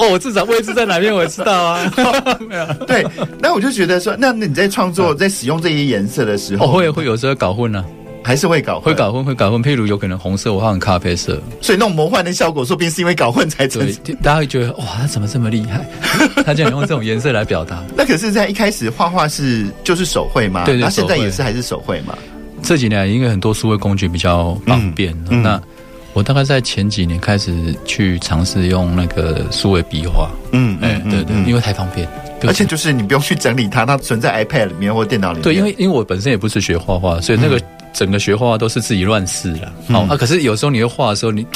[0.00, 1.92] 哦，我至少位置在哪边我也知道啊。
[2.40, 3.06] 没有，对，
[3.38, 7.84] 那我就觉得说，那你在创作在使用这些颜色的时候，会会有时候搞混呢。
[8.22, 9.64] 还是会搞混，会搞混，会搞混。
[9.64, 13.80] 譬如有可能红色我画成咖啡色，所以那种魔幻的效果，说不定是因为搞混才成。
[14.22, 15.88] 大家会觉得哇，他怎么这么厉害？
[16.44, 17.82] 他竟然用这种颜色来表达。
[17.96, 20.66] 那可是，在一开始画画是就是手绘嘛？
[20.66, 22.14] 对对，那现在也是还是手绘嘛？
[22.62, 25.60] 这几年因为很多数位工具比较方便，嗯、那
[26.12, 30.30] 我大概在前几年开始去尝试用那个数位笔画。
[30.52, 32.08] 嗯，哎，对对，因为太方便。
[32.42, 35.42] 而且就是你不用去整理它，它存在 iPad 里面或电脑里面。
[35.42, 37.60] 对，因为因为我本身也不是学画画，所以那个
[37.92, 39.66] 整个学画画都是自己乱试的。
[39.88, 41.46] 哦、嗯，啊，可是有时候你会画的时候，你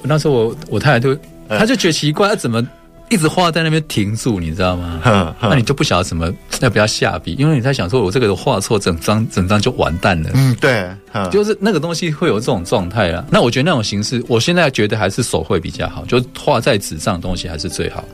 [0.00, 1.16] 我那时候我我太太就
[1.48, 2.66] 她就觉得奇怪，她怎么？
[3.10, 5.34] 一直画在那边停住，你知道吗？
[5.42, 10.30] 那你就不晓得怎么要不要下笔，因为你在想说，我这个画错，整张整张就完蛋了。
[10.34, 10.88] 嗯，对，
[11.30, 13.24] 就是那个东西会有这种状态啊。
[13.30, 18.04] 那我觉得那种形式，我现在觉得还是手绘比较好，就画在纸上的东西还是最好，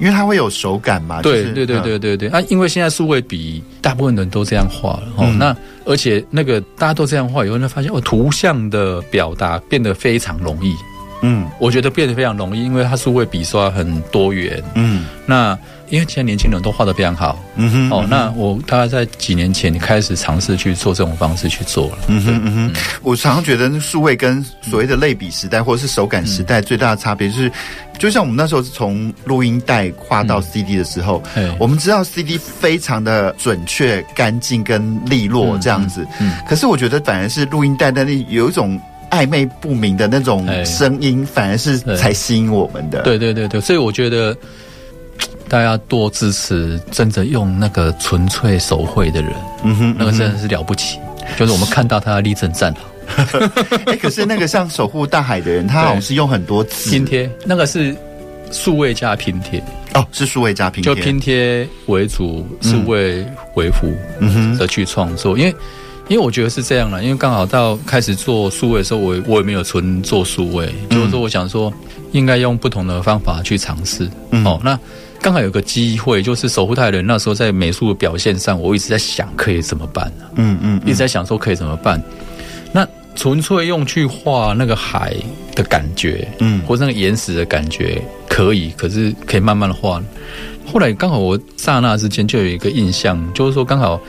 [0.00, 1.20] 因为它会有手感嘛。
[1.20, 2.28] 对，对，对，对，对，对。
[2.30, 5.26] 啊，因为现在数位笔大部分人都这样画了哦。
[5.38, 10.74] 那而且那个大家都这样画以后，呢，发现哦，图像的表达变得非常容易。
[11.22, 14.62] 嗯，我觉得变得非常容易，因为它数位笔刷很多元。
[14.74, 17.38] 嗯，那因为现在年轻人都画得非常好。
[17.56, 21.98] 嗯哼，哦，那我大概在几年前你开始尝试去做这种方式去做了。
[22.08, 27.52] 嗯哼嗯哼，我常常觉得数位跟所谓的类比时代或者是手感时代最大的差别就是，
[27.98, 31.22] 就像我们那时候是从录音带画到 CD 的时候，
[31.58, 36.06] 我们知道 CD 非常的准确、干净跟利落这样子。
[36.20, 38.78] 嗯，可是我觉得反而是录音带那里有一种。
[39.16, 43.00] 暧昧不明的那种声音，反而是才吸引我们的。
[43.02, 44.36] 对对对对，所以我觉得
[45.48, 49.32] 大家多支持真的用那个纯粹手绘的人，
[49.64, 50.98] 嗯哼，那个真的是了不起。
[51.38, 52.80] 就是我们看到他的立正站好。
[53.86, 57.96] 哎，可是那个像守护大海的人，他好像是用很多拼贴，那个是
[58.50, 59.62] 数位加拼贴
[59.94, 63.24] 哦，是数位加拼贴，就拼贴为主，数位
[63.54, 65.54] 为辅，嗯哼的去创作，因为。
[66.08, 71.72] 因为我觉得是这样了，因为刚好到开始做数位的时候，我我也没有纯做数位，嗯、就是说我想说
[72.12, 74.08] 应该用不同的方法去尝试。
[74.30, 74.78] 嗯、哦，那
[75.20, 80.30] 刚好有个机会，就是守护泰人那时候在美术的表现上，我一直在想可以怎么办呢、啊？
[80.36, 82.00] 嗯嗯，一直在想说可以怎么办。
[82.70, 85.12] 那纯粹用去画那个海
[85.56, 90.00] 的感觉，嗯，或者那个岩石的感觉可以，可是可以慢慢的画。
[90.72, 94.00] 后来刚好我刹那之间就有一个印象，就是说刚好。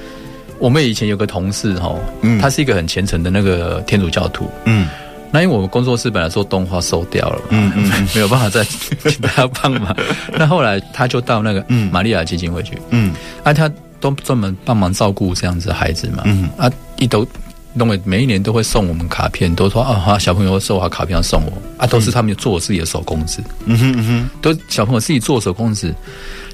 [0.59, 4.87] 我们以前有个同事哈，嗯，他是一个很虔诚的那个天主教徒，嗯，
[5.31, 9.95] 那因为我们工作室本来做动画收掉了，嗯嗯， 没有办法再请他帮忙，
[10.37, 11.91] 那后来他就到那个嗯。
[11.91, 17.25] 玛利亚基金会去，嗯，啊，他都专门帮忙照顾这样子的孩子嘛，嗯，啊，一都
[17.77, 25.93] 弄为每一年都会送我们卡片，都说啊，小朋友收好卡片要送我，啊，都是他们做自己的手工纸，嗯哼嗯哼，都小朋友自己做手工纸。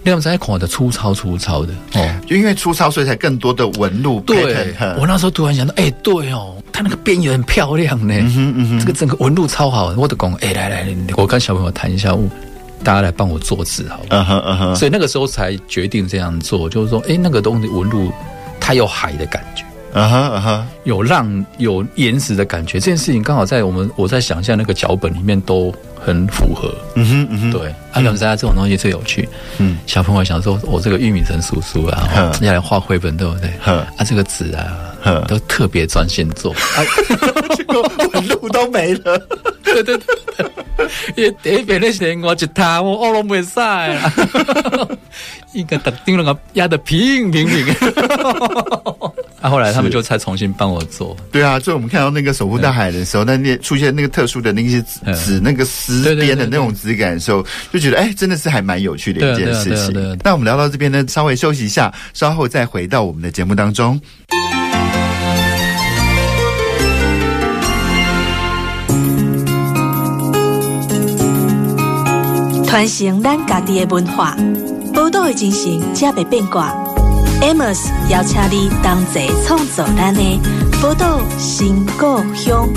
[0.05, 4.19] 那种在画的粗糙粗糙的哦，就因为粗糙，所以才更多的纹路。
[4.27, 9.93] 对，我那时候突然想到，哎，对哦，它那个边缘很漂亮呢，嗯哼嗯哼，这个整个纹路超好。
[9.95, 12.13] 我的讲，哎，来来，我跟小朋友谈一下，
[12.83, 14.01] 大家来帮我做字好。
[14.09, 18.11] 嗯哼嗯哼，所以那个时候才决定这样做，就是说，哎，那个东西纹路
[18.59, 22.79] 它有海的感觉，嗯哼嗯哼，有浪有岩石的感觉。
[22.79, 25.73] 这件事情刚好在我们我在想象那个脚本里面都。
[26.05, 32.09] 很符合，嗯哼嗯哼，对，阿龙在这种东西最有趣，嗯，小朋友想说，我这个玉米城叔叔啊，
[32.43, 33.49] 要来画绘本，对不对？
[33.63, 36.53] 啊，这个纸啊， 都特别专心做，
[37.55, 39.17] 结果纹路都没了，
[39.63, 44.11] 对对对，也第一遍那时我一塌，我我都没晒啊，
[45.53, 47.65] 一个特定了个压得平平平。
[49.43, 51.17] 啊，后来他们就才重新帮我做。
[51.29, 54.81] 对啊，所以我们看到那个守护大海的时候，那那出现那个特殊的那些
[55.13, 60.17] 纸，那个丝边的那种质感的时候，就觉得哎，真的是还蛮有趣的一件事情。
[60.23, 63.99] 那我们聊到这边呢，稍微休息一下，稍后再回到我们的节目当中。
[72.65, 74.37] 传承咱家己的文化，
[74.93, 76.82] 宝岛的精神，才袂变卦。
[77.43, 80.39] Amos 邀请你同齐创作咱的
[80.81, 82.69] 宝岛新故乡。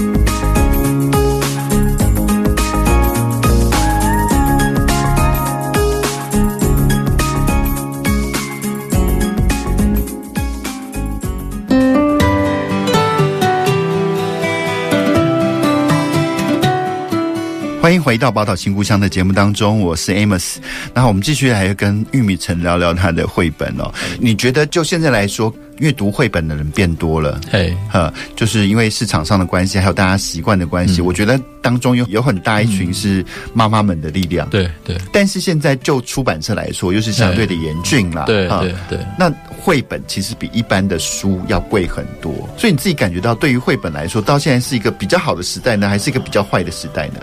[17.86, 20.56] 欢迎回到《宝岛新故乡》的节目当中，我是 Amos。
[20.92, 23.88] 然后我们继续来跟玉米城聊聊他的绘本哦。
[24.18, 34.50] 你觉得就现在来说，阅读绘本的人变多了，哎，哈，就是因为市场上的关系，还有大家习惯的关系，嗯、我觉得当中有有很大一群是妈妈们的力量。
[34.50, 34.98] 对、嗯、对。
[35.12, 38.24] 但是现在就出版社来说，又是相对的严峻了。
[38.26, 38.98] 对对对。
[39.16, 39.32] 那
[39.66, 47.14] 绘本其实比一般的书要贵很多，所以你自己感觉到，对于绘本来说，到现在是一个比较好的时代呢，还是一个比较坏的时代呢？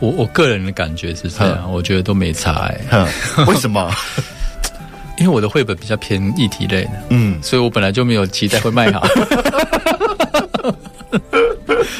[0.00, 2.80] 我我个人的感觉是这样，我觉得都没差哎、
[3.36, 3.44] 欸。
[3.44, 3.94] 为什么？
[5.20, 9.06] 因为我的绘本比较偏议题类的，嗯，所以我本来就没有期待会卖好。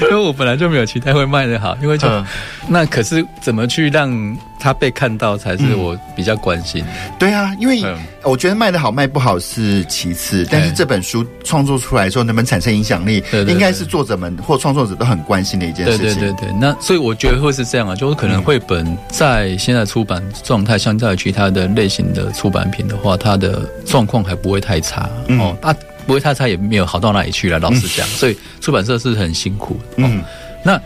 [0.02, 2.24] 因为我本来就没有期待会卖得好，因为就、嗯、
[2.68, 7.12] 那可是怎么去让它被看到才是我比较关心、嗯。
[7.18, 7.83] 对啊，因为
[8.22, 16.07] 我觉得卖得好卖不好是其次，但是这本书创作出来之后能不能产生影响力，应该是作者们或创作者都很关心的一件事情。
[16.07, 25.09] 对对对对，那所以我觉得会是这样啊，就是可能绘本在现在出版状态，相较于其他的类型的出版品的话，它的状况还不会太差。
[25.28, 25.57] 哦。
[25.61, 25.74] 啊
[26.07, 27.59] 不会太差，也没有好到哪里去了。
[27.59, 29.97] 老实讲，所以出版社是很辛苦的。
[29.97, 30.23] 嗯，
[30.65, 30.79] 那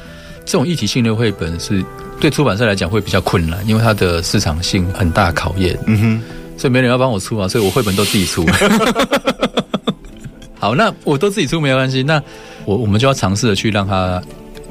[0.44, 1.84] 这种一体性的绘本是
[2.20, 5.78] 对出版社来讲会比较困难，因为它的市场性很大考验。
[5.86, 6.22] 嗯哼，
[6.58, 8.46] 所以没人要帮我出啊，所以我绘本都自己出。
[10.58, 12.02] 好，那我都自己出没有关系。
[12.02, 12.22] 那
[12.64, 14.22] 我我们就要尝试的去让它。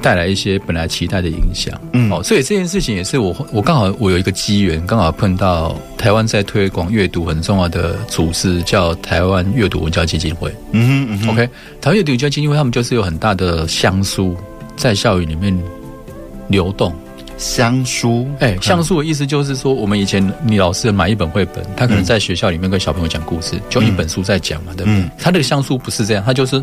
[0.06, 11.48] 带来一些本来期待的影响，嗯，哦，所以这件事情也是我我刚好我有一个机缘，刚好碰到台湾在推广阅读很重要的组织，叫台湾阅读文教基金会，嗯哼嗯哼，OK，
[11.80, 14.36] 台湾阅读文教基金会他们就是有很大的乡书
[14.76, 15.52] 在校园里面
[16.46, 16.94] 流动，
[17.36, 25.02] 香书，哎，香书的意思就是说，我们以前你老师买一本绘本，他可能在学校里面跟小朋友讲故事，就一本书在讲嘛，对不对？
[25.18, 26.62] 他那个乡书不是这样，他就是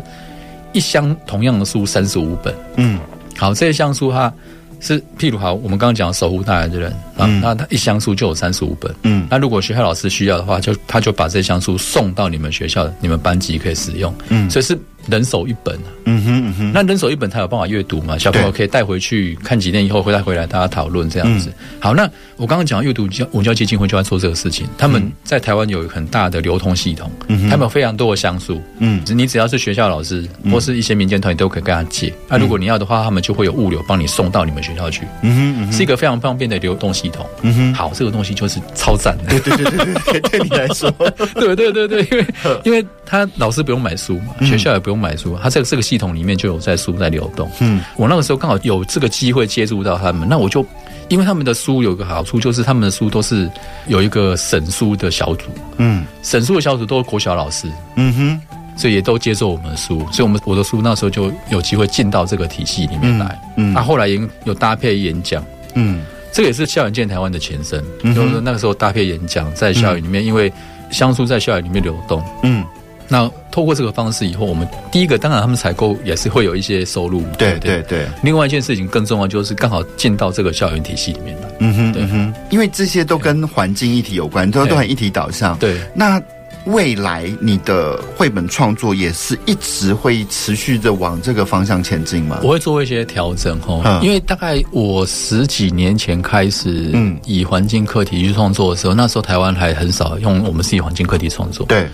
[0.72, 2.98] 一箱同样的书三十五本，嗯。
[3.36, 4.32] 好，这些乡书它
[4.80, 14.78] 是，譬如好，我们刚刚讲守护大人的人啊，嗯、那他一箱书就有三十五本，嗯，那如果学校老师需要的话，就他就把这些乡书送到你们学校，你们班级可以使用，嗯，所以是。
[15.08, 18.16] 人手一本啊，嗯哼嗯哼，那人手一本，他有办法阅读嘛？
[18.18, 21.50] 小朋友可以带回去看几天以后，回来回来大家讨论这样子。
[21.50, 24.66] 嗯、好，那我刚刚讲阅读教文教基金会就要做这个事情。
[24.78, 32.12] 他们在台湾有很大的流通系统，嗯，他们有非常多的乡书，嗯，你只要是学校老师或是一些民间团体都可以跟他借。
[32.28, 37.26] 那、如果你要的话，他们就会有物流帮你送到你们学校去，嗯哼，嗯哼，是一个非常方便的流动系统。
[37.42, 39.30] 嗯哼，好，这个东西就是超赞的。
[39.30, 40.90] 对对对对对，对你来说，
[41.34, 42.26] 对对对对，因为
[42.64, 45.74] 因为他老师不用买书嘛，学校也不用买书，他这个。
[45.74, 47.50] 这个系统里面就有在书在流动。
[47.58, 50.64] 嗯，我那个时候刚好有这个机会接触到他们，那我就
[51.08, 53.50] 因为他们的书有个好处，就是他们的书都是
[53.88, 55.48] 有一个审书的小组。
[55.78, 57.66] 嗯，审书的小组都是国小老师。
[57.96, 58.40] 嗯哼，
[58.76, 63.36] 所以也都接受我们的书，所以我们我的书那时候就有机会进到这个体系里面来。
[63.56, 65.44] 嗯，那、嗯啊、后来也有搭配演讲。
[65.74, 67.82] 嗯，这个也是校园见台湾的前身。
[68.04, 70.52] 嗯，就是那个时候搭配演讲在校园里面，嗯、因为
[70.92, 72.22] 香书在校园里面流动。
[72.44, 72.64] 嗯。
[73.08, 77.22] 那透过这个方式以后，我们第一个当然他们采购也是会有一些收入。
[77.38, 78.06] 对对对。
[78.22, 81.48] 另外一件事情更重要，就是刚好进到这个校园体系里面来。
[81.60, 82.34] 嗯哼，嗯哼。
[82.50, 85.56] 因为这些都跟环境议题有关，都都很议题导向。
[85.58, 85.78] 对。
[85.94, 86.20] 那
[86.64, 92.40] 未来你的绘本创作也是一直会持续的往这个方向前进吗？
[92.42, 101.66] 我会做一些调整哦，因为大概我十几年前开始，嗯，以环境课题去创作的时候，那时候台湾还很少用我们是以环境课题创作。
[101.66, 101.86] 对。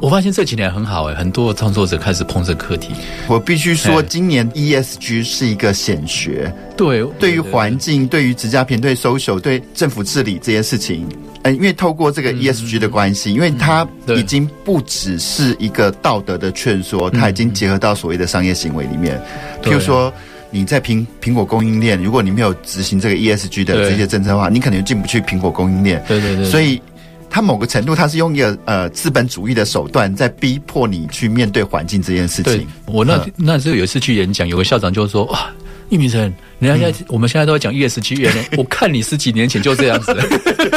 [0.00, 2.90] 我发现这几年很好哎，很多创作者开始碰这个课题。
[3.28, 6.52] 我必须说，今年 ESG 是一个显学。
[6.76, 11.08] 对，对于环境，对于职家庭，对 social，对政府治理这些事情，
[11.42, 19.18] 嗯，因为透过这个 ESG 的关系，因为它已经不只是一个道德的劝说，它已经结合到所谓的商业行为里面。
[19.62, 20.12] 譬如说，
[20.50, 26.04] 你在苹苹果供应链，如果你没有执行这个 ESG 的这些政策的话，你可能进不去苹果供应链。
[26.08, 26.44] 对对对。
[26.44, 26.82] 所以。
[27.34, 32.64] 他某个程度，他是用一个呃资本主义的手段，在逼迫你去面对环境这件事情。
[32.86, 35.50] 我那那时候有一次去演讲，有个校长就说：“哇，
[35.88, 36.20] 易明成，
[36.60, 40.14] 人家现在、嗯、我们现在都在讲 ESG， 我看你十几年前就这样子。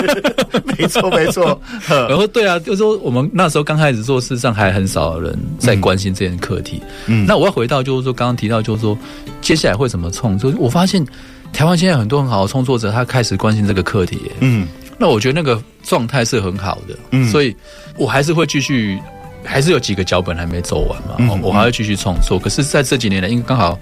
[0.79, 1.61] ”没错，没错。
[1.87, 6.81] 然后对啊，就是说我们那时候刚开始做，事实上还很少人在关心这件课题。
[7.05, 8.97] 嗯，那我要回到就是说，刚刚提到就是说，
[9.41, 10.51] 接下来会怎么创作？
[10.57, 11.05] 我发现
[11.53, 14.19] 台湾现在很多很好的创作者，他开始关心这个课题。
[14.39, 14.67] 嗯。
[14.97, 17.55] 那我觉得那个状态是很好的，嗯，所以
[17.97, 18.99] 我还是会继续，
[19.43, 22.39] 还是有几个脚本还没走完嘛，嗯，我还会继续创作。
[22.39, 23.77] 可是在这几年来，因为刚好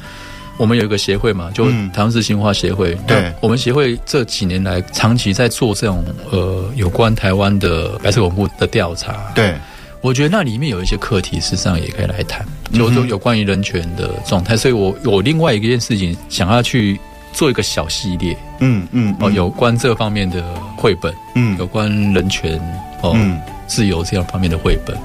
[0.58, 9.56] 我们有一个协会嘛，就台湾市新化协会，对，我们协会这几年来长期在做这种呃有关台湾的白色恐怖的调查，对，
[10.02, 14.58] 我觉得那里面有一些课题，事实上也可以来谈，就就有关于人权的状态。
[14.58, 17.00] 所以我有另外一件事情想要去。
[17.36, 20.42] 做一个小系列，嗯嗯，哦，有关这方面的
[20.76, 22.60] 绘本，嗯，有关人权
[23.02, 23.12] 哦。
[23.16, 23.40] 嗯。
[23.68, 24.96] 自由这样方面的绘本，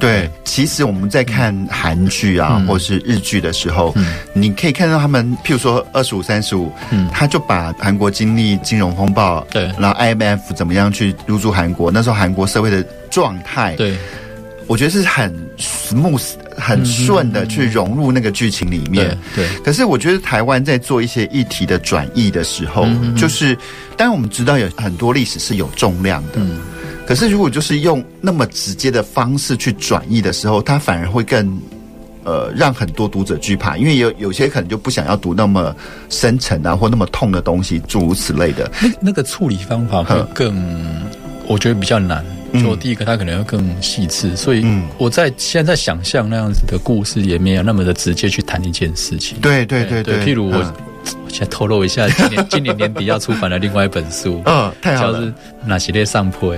[0.00, 13.96] 对，其实我们在看韩剧啊，嗯、或是日剧的时候，嗯、你可以看到他们，譬如说二十五、三十五，嗯，他就把韩国经历金融风暴，对，然后 IMF 怎么样去入驻韩国，那时候韩国社会的状态，对，
[14.68, 19.44] 我觉得是很 smooth、很顺的去融入那个剧情里面，对。
[19.44, 23.56] 对，可是我觉得台湾在做一些议题的转译的时候，嗯、就是
[23.96, 26.34] 当然我们知道有很多历史是有重量的。
[26.36, 26.60] 嗯
[27.08, 31.58] 可是，如果就是用那么直接的方式去转译的时候，它反而会更，
[32.22, 35.74] 呃，让很多读者惧怕，因为有有些可能就不想要读那么
[36.10, 38.70] 深沉啊，或那么痛的东西，诸如此类的。
[38.82, 40.54] 那那个处理方法会更，
[41.46, 42.22] 我觉得比较难。
[42.54, 44.64] 就第一个，它可能要更细致，所以
[44.96, 49.38] 我在现在想象那样子的故事，也没有那么的直接去谈一件事情。
[49.40, 55.34] 对对对对，譬如我，我先透露一下，今年今年年底要出版的另外一本书，嗯， 太好了，叫是
[55.66, 56.54] 哪些列上坡。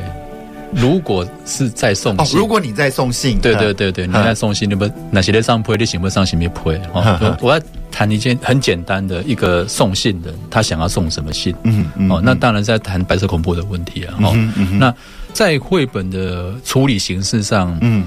[0.72, 6.70] 如果是在送信，如果你在送信，对对对对，你在送信，那么哪些列上坡，你行不上行没铺？
[6.92, 7.60] 哦，我要
[7.90, 11.52] 谈一件很简单的一个送信人，他想要送什么信？
[11.64, 14.14] 嗯嗯，哦，那当然在谈白色恐怖的问题啊。
[14.22, 14.32] 哦，
[14.78, 14.94] 那
[15.32, 18.04] 在绘本的处理形式上，嗯，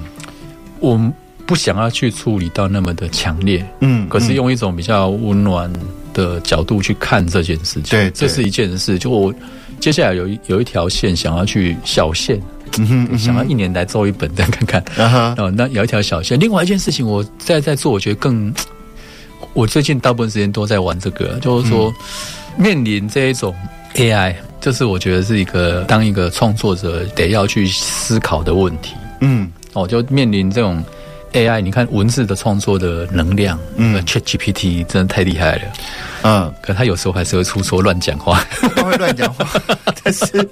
[0.80, 1.12] 我们
[1.46, 5.70] 不想要去处理到那么的强烈，嗯，可是用一种比较温暖
[6.12, 8.98] 的角度去看这件事情，对，这是一件事。
[8.98, 9.34] 就我
[9.80, 12.40] 接下来有一有一条线想要去小线。
[12.76, 16.36] 嗯哼，嗯，想要一年来做一本再看看，哦、uh huh.，那有一条小线。
[16.40, 18.52] 另外一件事情，我在在做，我觉得更，
[19.52, 21.94] 我最近大部分时间都在玩这个，就是说，
[22.56, 23.54] 面临这一种
[23.94, 28.94] AI，这是我觉得是一个当一个创作者得要去思考的问题。
[29.20, 30.82] 嗯，哦，就面临这种
[31.32, 35.62] AI，你看文字的创作的能量，嗯，ChatGPT 真的太厉害了。
[36.24, 38.42] 嗯，可他有时候还是会出错、乱讲话，
[38.74, 39.46] 他会乱讲话。
[40.02, 40.46] 但是，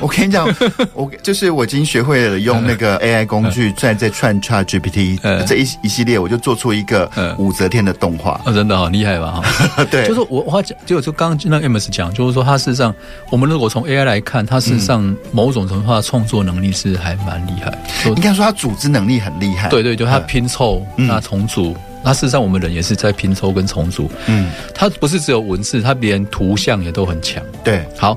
[0.00, 0.46] 我跟你讲，
[0.92, 8.40] 我就是我已经学会了用那个 AI 工具在在串 ChatGPT 这一一系列，我就做出一个武则天的动画。
[8.44, 9.40] 哦，真的好厉害吧？
[9.76, 12.94] 哈， 对，就是我我讲，就就刚刚那 Amos 讲，就是说他事实上，
[13.30, 17.72] 我们如果从 AI 来看，他事实上某种程度上的创作能力是还蛮厉害。
[18.06, 19.68] 应该说他组织能力很厉害。
[19.68, 21.76] 对对，就他拼凑，那重组。
[22.04, 24.10] 那事实上，我们人也是在拼凑跟重组。
[24.26, 27.42] 嗯，它不是只有文字，它连图像也都很强。
[27.64, 28.16] 对，好，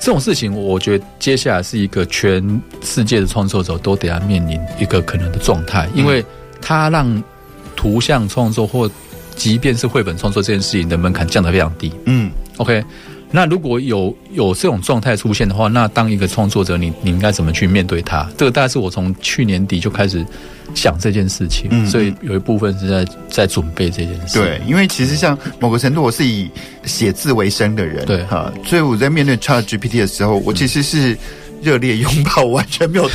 [0.00, 6.24] 这种事情，我觉得接下来是一个全世界的创作者都得要面临一个可能的状态，因为
[6.60, 7.22] 它让
[7.76, 8.90] 图像创作或
[9.36, 11.92] 即便是绘本创作这件事情的门槛降得非常低。
[12.06, 12.84] 嗯，OK。
[13.30, 18.28] 那如果有有这种状态出现的话，那当一个创作者你，你你应该怎么去面对它？
[18.36, 20.24] 这个大概是我从去年底就开始
[20.74, 24.38] 想这件事情，嗯，所以有一部分是在在准备这件事。
[24.38, 26.50] 对，因为其实像某个程度，我是以
[26.84, 31.16] 写字为生的人，对哈，所以我在面对 ChatGPT 的时候，我其实是。
[31.62, 33.08] 热烈拥抱，完全没有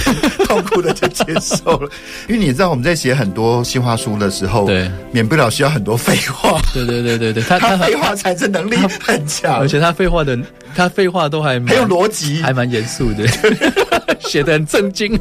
[0.45, 1.89] 痛苦的就接受了。
[2.29, 6.59] 因为你知道我们在写很多新华书的时候，对，免不了需要很多废话。
[6.73, 10.37] 对对对对对，他他废话产生能力很强，而且他废话的
[10.75, 13.27] 他废话都还很有逻辑，还蛮严肃的，
[14.19, 15.17] 写的很正经。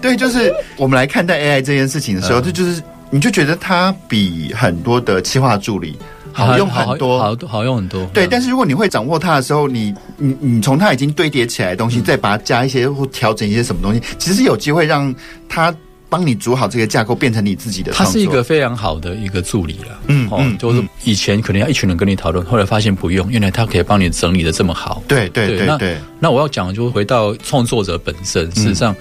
[0.00, 5.96] 对，就是我们来看待 AI 这件事情的时候，这就是你就觉得他比很多的企划助理。
[6.44, 8.04] 好用很多，好好用很多。
[8.12, 15.14] 对，但是如果你会掌握它的时候，你你你从它已经堆叠起来的东西，再把它加一些或调整一些什么东西，其实有机会让
[15.48, 15.74] 它
[16.08, 17.90] 帮你组好这个架构，变成你自己的。
[17.92, 19.98] 它是一个非常好的一个助理了。
[20.08, 25.02] 嗯嗯，就是以前可能要一群人跟你讨论，后来发现不用，原来它可以帮你整理的这么好。
[25.08, 25.96] 对对对对。
[26.20, 28.94] 那我要讲的就是回到创作者本身，事实上，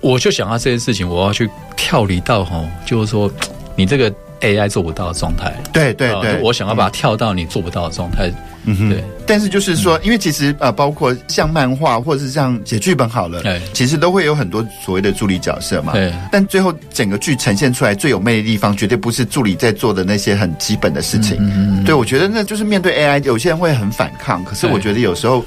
[0.00, 3.30] 我就想到这件事情，我要去跳离到哈，就是说
[3.74, 4.12] 你这个。
[4.40, 8.30] AI 做不到的状态，对对对，我想要把它跳到你做不到的状态，
[8.64, 9.04] 嗯哼，对。
[9.26, 16.12] 但是就是说，因为其实呃，包括像漫画或者是像写剧本好了，对，其实都会有很多所谓的助理角色嘛，对。
[16.32, 21.36] 但最后整个剧呈现出来最有魅力的地方，绝对不是助理在做的那些很基本的事情。
[21.38, 25.44] 嗯嗯，对，我觉得那就是面对 AI，有些人会很反抗，可是我觉得有时候。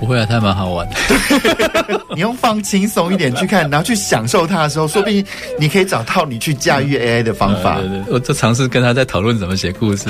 [0.00, 0.96] 不会啊，它蛮好玩的。
[2.16, 5.24] 你用放轻松一点去看，然后去享受它的时候，说不定
[5.58, 7.78] 你可以找到你去驾驭 AI 的方法。
[7.80, 10.08] 嗯、对对对，我就尝试跟他在讨论怎么写故事，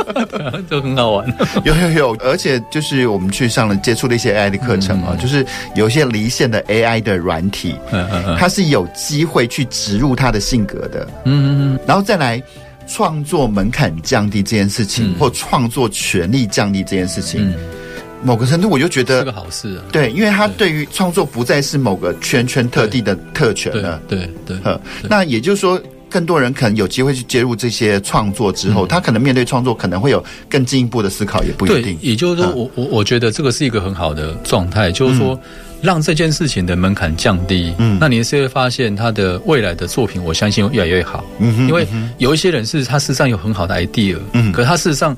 [0.70, 1.36] 就很好玩。
[1.64, 11.06] 有有有，而且就是我们去上了接触了一些 AI 的课程啊，嗯、就是有一些离线的 AI 的软体，嗯嗯嗯，它是有机会去植入它的性格的。
[11.24, 12.42] 嗯嗯嗯，然后再来
[12.86, 17.50] 创作门槛降低这件事情，嗯、或创作权利降低这件事情。
[17.50, 17.54] 嗯
[18.22, 19.82] 某个程度，我就觉得是个好事啊。
[19.92, 24.00] 对，因为他对于创作不再是某个圈圈特地的特权了。
[24.08, 31.96] 对对，对，对，那也就是说，更多人可能有机会去接入这些创作之后，嗯、他可能面对创作可能会有更进一步的思考，也不一定。
[32.00, 35.38] 也就是说，我我我觉得这个是一个很好的状态，就是说
[35.80, 37.72] 让这件事情的门槛降低。
[37.78, 41.24] 嗯，那你是会发现他的未来的作品，我相信会越来越好。
[41.38, 41.86] 嗯哼，因为
[42.18, 45.16] 有一些人是他事实上有很好的 idea，嗯，可是他事实上。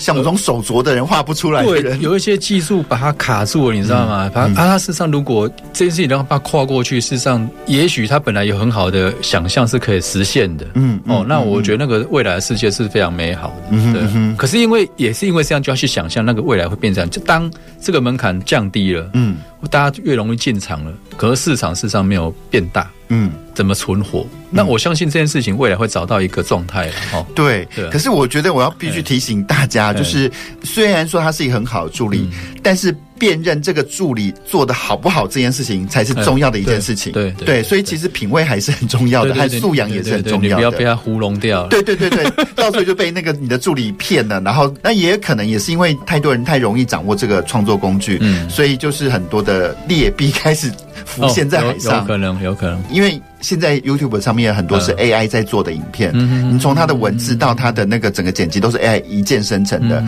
[0.00, 4.30] 像我这种手拙的人画不出来的人，对，有一些技术把它卡住了，你知道吗？
[4.34, 10.66] 把、嗯、他事实上，如果这件事情让他把它跨过去，事实上，也许他本来有很好的想象是可以实现的。
[10.74, 13.54] 嗯，嗯哦，那我觉得那个未来的世界是非常美好的。
[13.70, 14.02] 嗯对。
[14.14, 19.36] 嗯可是因为也是因为这样，就要去想象那个未来会变成，就当这个门槛降低了，嗯，
[19.68, 22.90] 大家越容易进场了，可是市场事实上没有变大。
[23.12, 24.24] 嗯，怎么存活？
[24.50, 27.26] 那我相信这件事情未来会找到一个状态哦。
[27.34, 27.90] 对，对。
[27.90, 30.30] 可是我觉得我要必须提醒大家，就是
[30.62, 32.30] 虽然说它是一个很好的助力，
[32.62, 37.12] 但是辨认这个助理做的好不好这件事情才是重要的一件事情。
[37.12, 37.62] 对对。
[37.62, 40.48] 所以其实品味还是很重要的，还有素养也是很重要的。
[40.48, 41.68] 你不要被他糊弄掉了。
[41.68, 44.40] 对对对对，到时候就被那个你的助理骗了。
[44.40, 50.72] 然后那也可能也是因为太多人太容易掌握这个创作工具，嗯，所以就是很多的劣币开始
[51.04, 51.98] 浮现在海上。
[51.98, 52.82] 有可能，有可能。
[52.90, 60.02] 因为现在 YouTube 上面很多是 AI 在做的影片，嗯你从它的文字到它的那个整个剪辑都是 AI 一键生成的，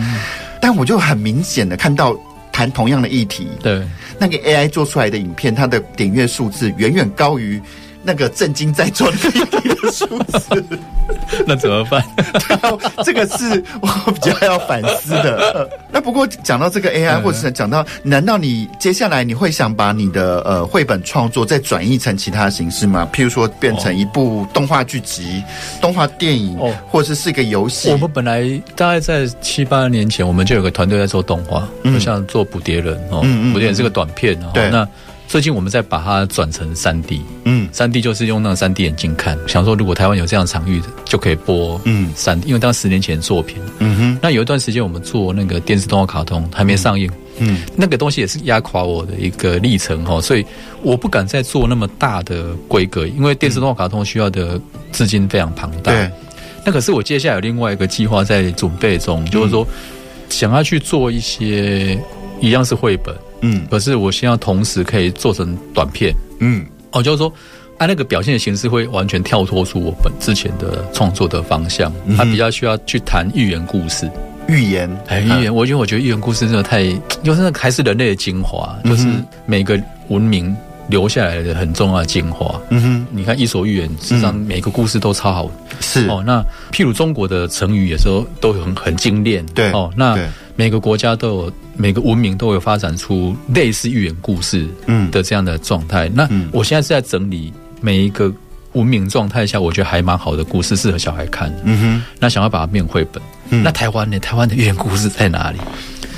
[0.59, 2.15] 但我就很明显的看到
[2.53, 3.81] 谈同样的议题，对
[4.17, 7.61] 那个 AI 做出来的影片，它的点阅数字远远高于。
[8.05, 10.61] 那个震惊在做的议题的数字，
[11.47, 12.03] 那怎么办？
[13.01, 15.69] 这个是我比较要反思的。
[15.93, 23.07] 那不过讲到这个 AI，或者是讲到，难道你接下来你会想把你的呃绘本创作再转译成其他形式吗？
[23.13, 25.43] 譬如说变成一部动画剧集、
[25.79, 26.57] 动画电影，
[26.89, 27.91] 或者是一个游戏？
[27.91, 28.41] 我们本来
[28.75, 33.21] 大概在七八年前，我们就有个团队在做动画，就像做捕蝶人哦，
[33.53, 34.49] 捕蝶人是个短片哦。
[34.51, 34.87] 对，那。
[35.33, 47.09] 最近我们在把它转成三 D，嗯，三 D 就是用那个三 D 眼镜看，想说如果台湾有这样的场域，就可以播，嗯，三 D，因为当十年前的作品，嗯哼，那有一段时间我们做那个电视动画卡通还没上映，
[47.39, 50.45] 嗯，那个东西也是压垮我的一个历程哈，所以
[50.83, 54.61] 我不敢再做那么大的规格，因为电视动画卡通需要的
[54.91, 56.11] 资金非常庞大，对，
[56.63, 59.67] 那可是我接下来有另外一个计划在准备中，就是说
[60.29, 61.99] 想要去做一些
[62.39, 63.15] 一样是绘本。
[63.43, 67.31] 嗯，可是我先要同时可以做成短片，嗯，哦，就是说，
[67.77, 74.09] 按那个表现的形式会完全跳脱出我本之前的创作的方向，它比较需要去谈寓言故事，
[74.47, 76.85] 寓言，哎，寓言，我因为我觉得寓言故事真的太，
[77.21, 79.05] 就是那还是人类的精华，就是
[79.45, 79.77] 每个
[80.07, 80.55] 文明
[80.87, 82.59] 留下来的很重要的精华。
[82.69, 86.07] 嗯哼，你看《伊索寓言》，实际上每个故事都超好，是。
[86.07, 86.23] 哦。
[86.25, 86.41] 那
[86.71, 89.89] 譬如中国的成语，有时候都很很精炼，对哦。
[89.95, 90.17] 那
[90.55, 91.53] 每个国家都有。
[91.75, 94.67] 每个文明都有发展出类似寓言故事
[95.11, 96.07] 的这样的状态。
[96.13, 97.51] 那我现在是在整理
[97.81, 98.31] 每一个
[98.73, 101.51] 文明状态下，我觉得还蛮好的故事，适合小孩看。
[101.63, 103.19] 嗯哼，那想要把它变绘本。
[103.63, 104.19] 那台湾呢？
[104.19, 105.57] 台湾的寓言故事在哪里？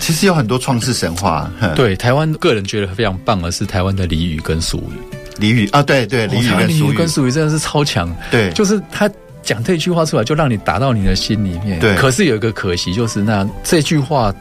[0.01, 1.49] 其实有很多创世神话。
[1.73, 5.41] 对，台湾个人觉得非常棒的是台湾的俚语跟俗语。
[5.41, 8.13] 俚语啊，对对，俚语跟俗语跟俗语真的是超强。
[8.29, 9.09] 对，就是他
[9.45, 11.79] 讲这句话出来，就让你打到你的心里面。
[11.79, 14.33] 对，可是有一个可惜，就是那这句话。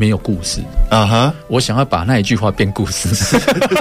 [0.00, 1.34] 没有故事啊哈！
[1.48, 3.36] 我想要把那一句话变故事，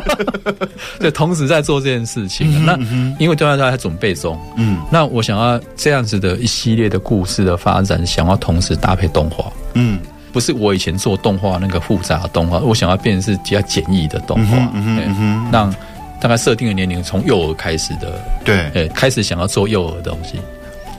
[1.00, 2.66] 对，同时在做这件事情。
[2.66, 2.76] 那
[3.20, 10.00] 因为对方都在准备中，嗯，那我想要这样子的一系列的故事的发展，想要同时搭配动画，嗯，
[10.34, 15.72] 不是我以前做动画那个复杂的动画，我想要变成是比较简易的动画，嗯哼，让
[16.20, 20.40] 大概设定的年龄从幼儿开始的，对，开始想要做幼儿的东西。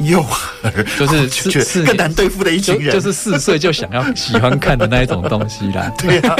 [0.01, 0.25] 幼
[0.63, 1.29] 儿就是
[1.65, 5.93] 是更难对付的一群人，就是四岁就想要喜欢看的那一种东西啦。
[5.99, 6.37] 对啊，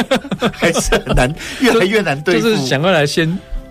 [0.53, 2.43] 还是很难， 越来越难对付。
[2.43, 3.27] 就是想要来先，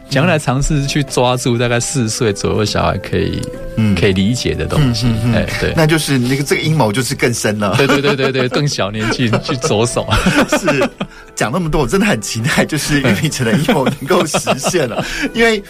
[0.10, 3.42] 想要来尝试去抓住大概四岁左右小孩可以，
[3.78, 5.08] 嗯，可以理解的东西。
[5.34, 7.76] 哎，对，那就是那个这个阴谋就是更深了。
[7.78, 10.06] 对对对对对，更小年纪去着手。
[10.60, 10.90] 是
[11.36, 15.64] 讲那么多，我真的很期待，就是玉明城的阴谋能够实现了，因为。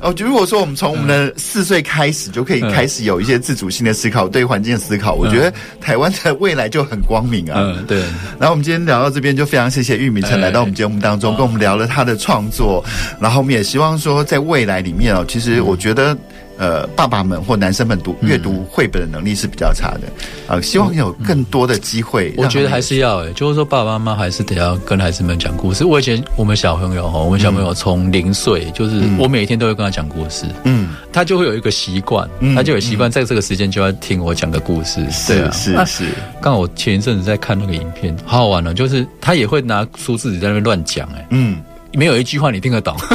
[0.00, 7.60] 哦，就如果说我们从我们的四岁开始就可以开始有一些自主性的思考，对环境的思考，我觉得台湾的未来就很光明啊。
[7.60, 8.00] 嗯，对。
[8.38, 12.84] 然后我们今天聊到这边，就非常谢谢玉米城来到我们节目当中，跟我们聊了他的创作。
[13.20, 16.16] 然后我们也希望说，在未来里面哦，其实我觉得。
[16.60, 20.06] 呃，爸爸们或男生们读阅读绘本的能力是比较差的，
[20.46, 22.34] 啊、呃，希望有更多的机会。
[22.36, 25.86] 我觉得还是要，诶，就是说爸爸妈妈还是得要跟孩子们讲故事。
[25.86, 36.04] 我以前我们小朋友哈，我们小朋友从零岁，就是我每天都会跟他讲故事，嗯，他就会有一个习惯，他就有习惯在这个时间就要听我讲个故事，对啊，是是。
[36.42, 41.56] 刚好我前一阵子在看那个影片，好好玩哦，就是他也会拿书自己在那边乱讲，诶，嗯。
[41.92, 42.96] 没有一句话你听得懂。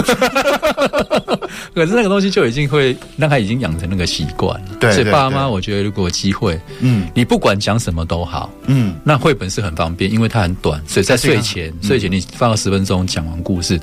[1.73, 4.67] 可是那个东西就已经会让他已经养成那个习惯了。
[4.79, 13.79] 对，所以爸妈，我觉得如果有机会，嗯，你不管讲什么都好，嗯，那绘本是很方便，因为它很短，所以在睡前，睡前你放个十分钟讲完故事。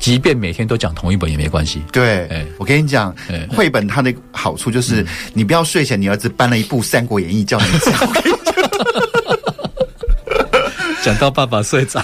[0.00, 1.82] 即便每天都讲同一本也没关系。
[1.90, 3.12] 对，欸、我跟你讲，
[3.50, 7.94] 绘、欸、本它的好处就是，你不要睡前你儿子搬了一部《三国演义》叫你讲，
[11.02, 12.02] 讲到爸爸睡着。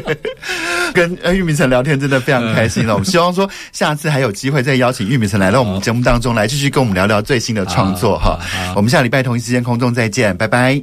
[0.92, 2.94] 跟呃玉米成聊天真的非常开心了。
[2.94, 8.38] 我们希望说下次还有机会再邀请玉米成来到我们节目当中来继续跟我们聊聊最新的创作哈。
[8.74, 10.80] 我们下礼拜同一时间空中再见，拜拜。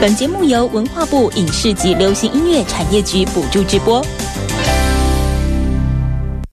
[0.00, 4.04] 本节目由文化部影视及流行音乐产业局补助直播。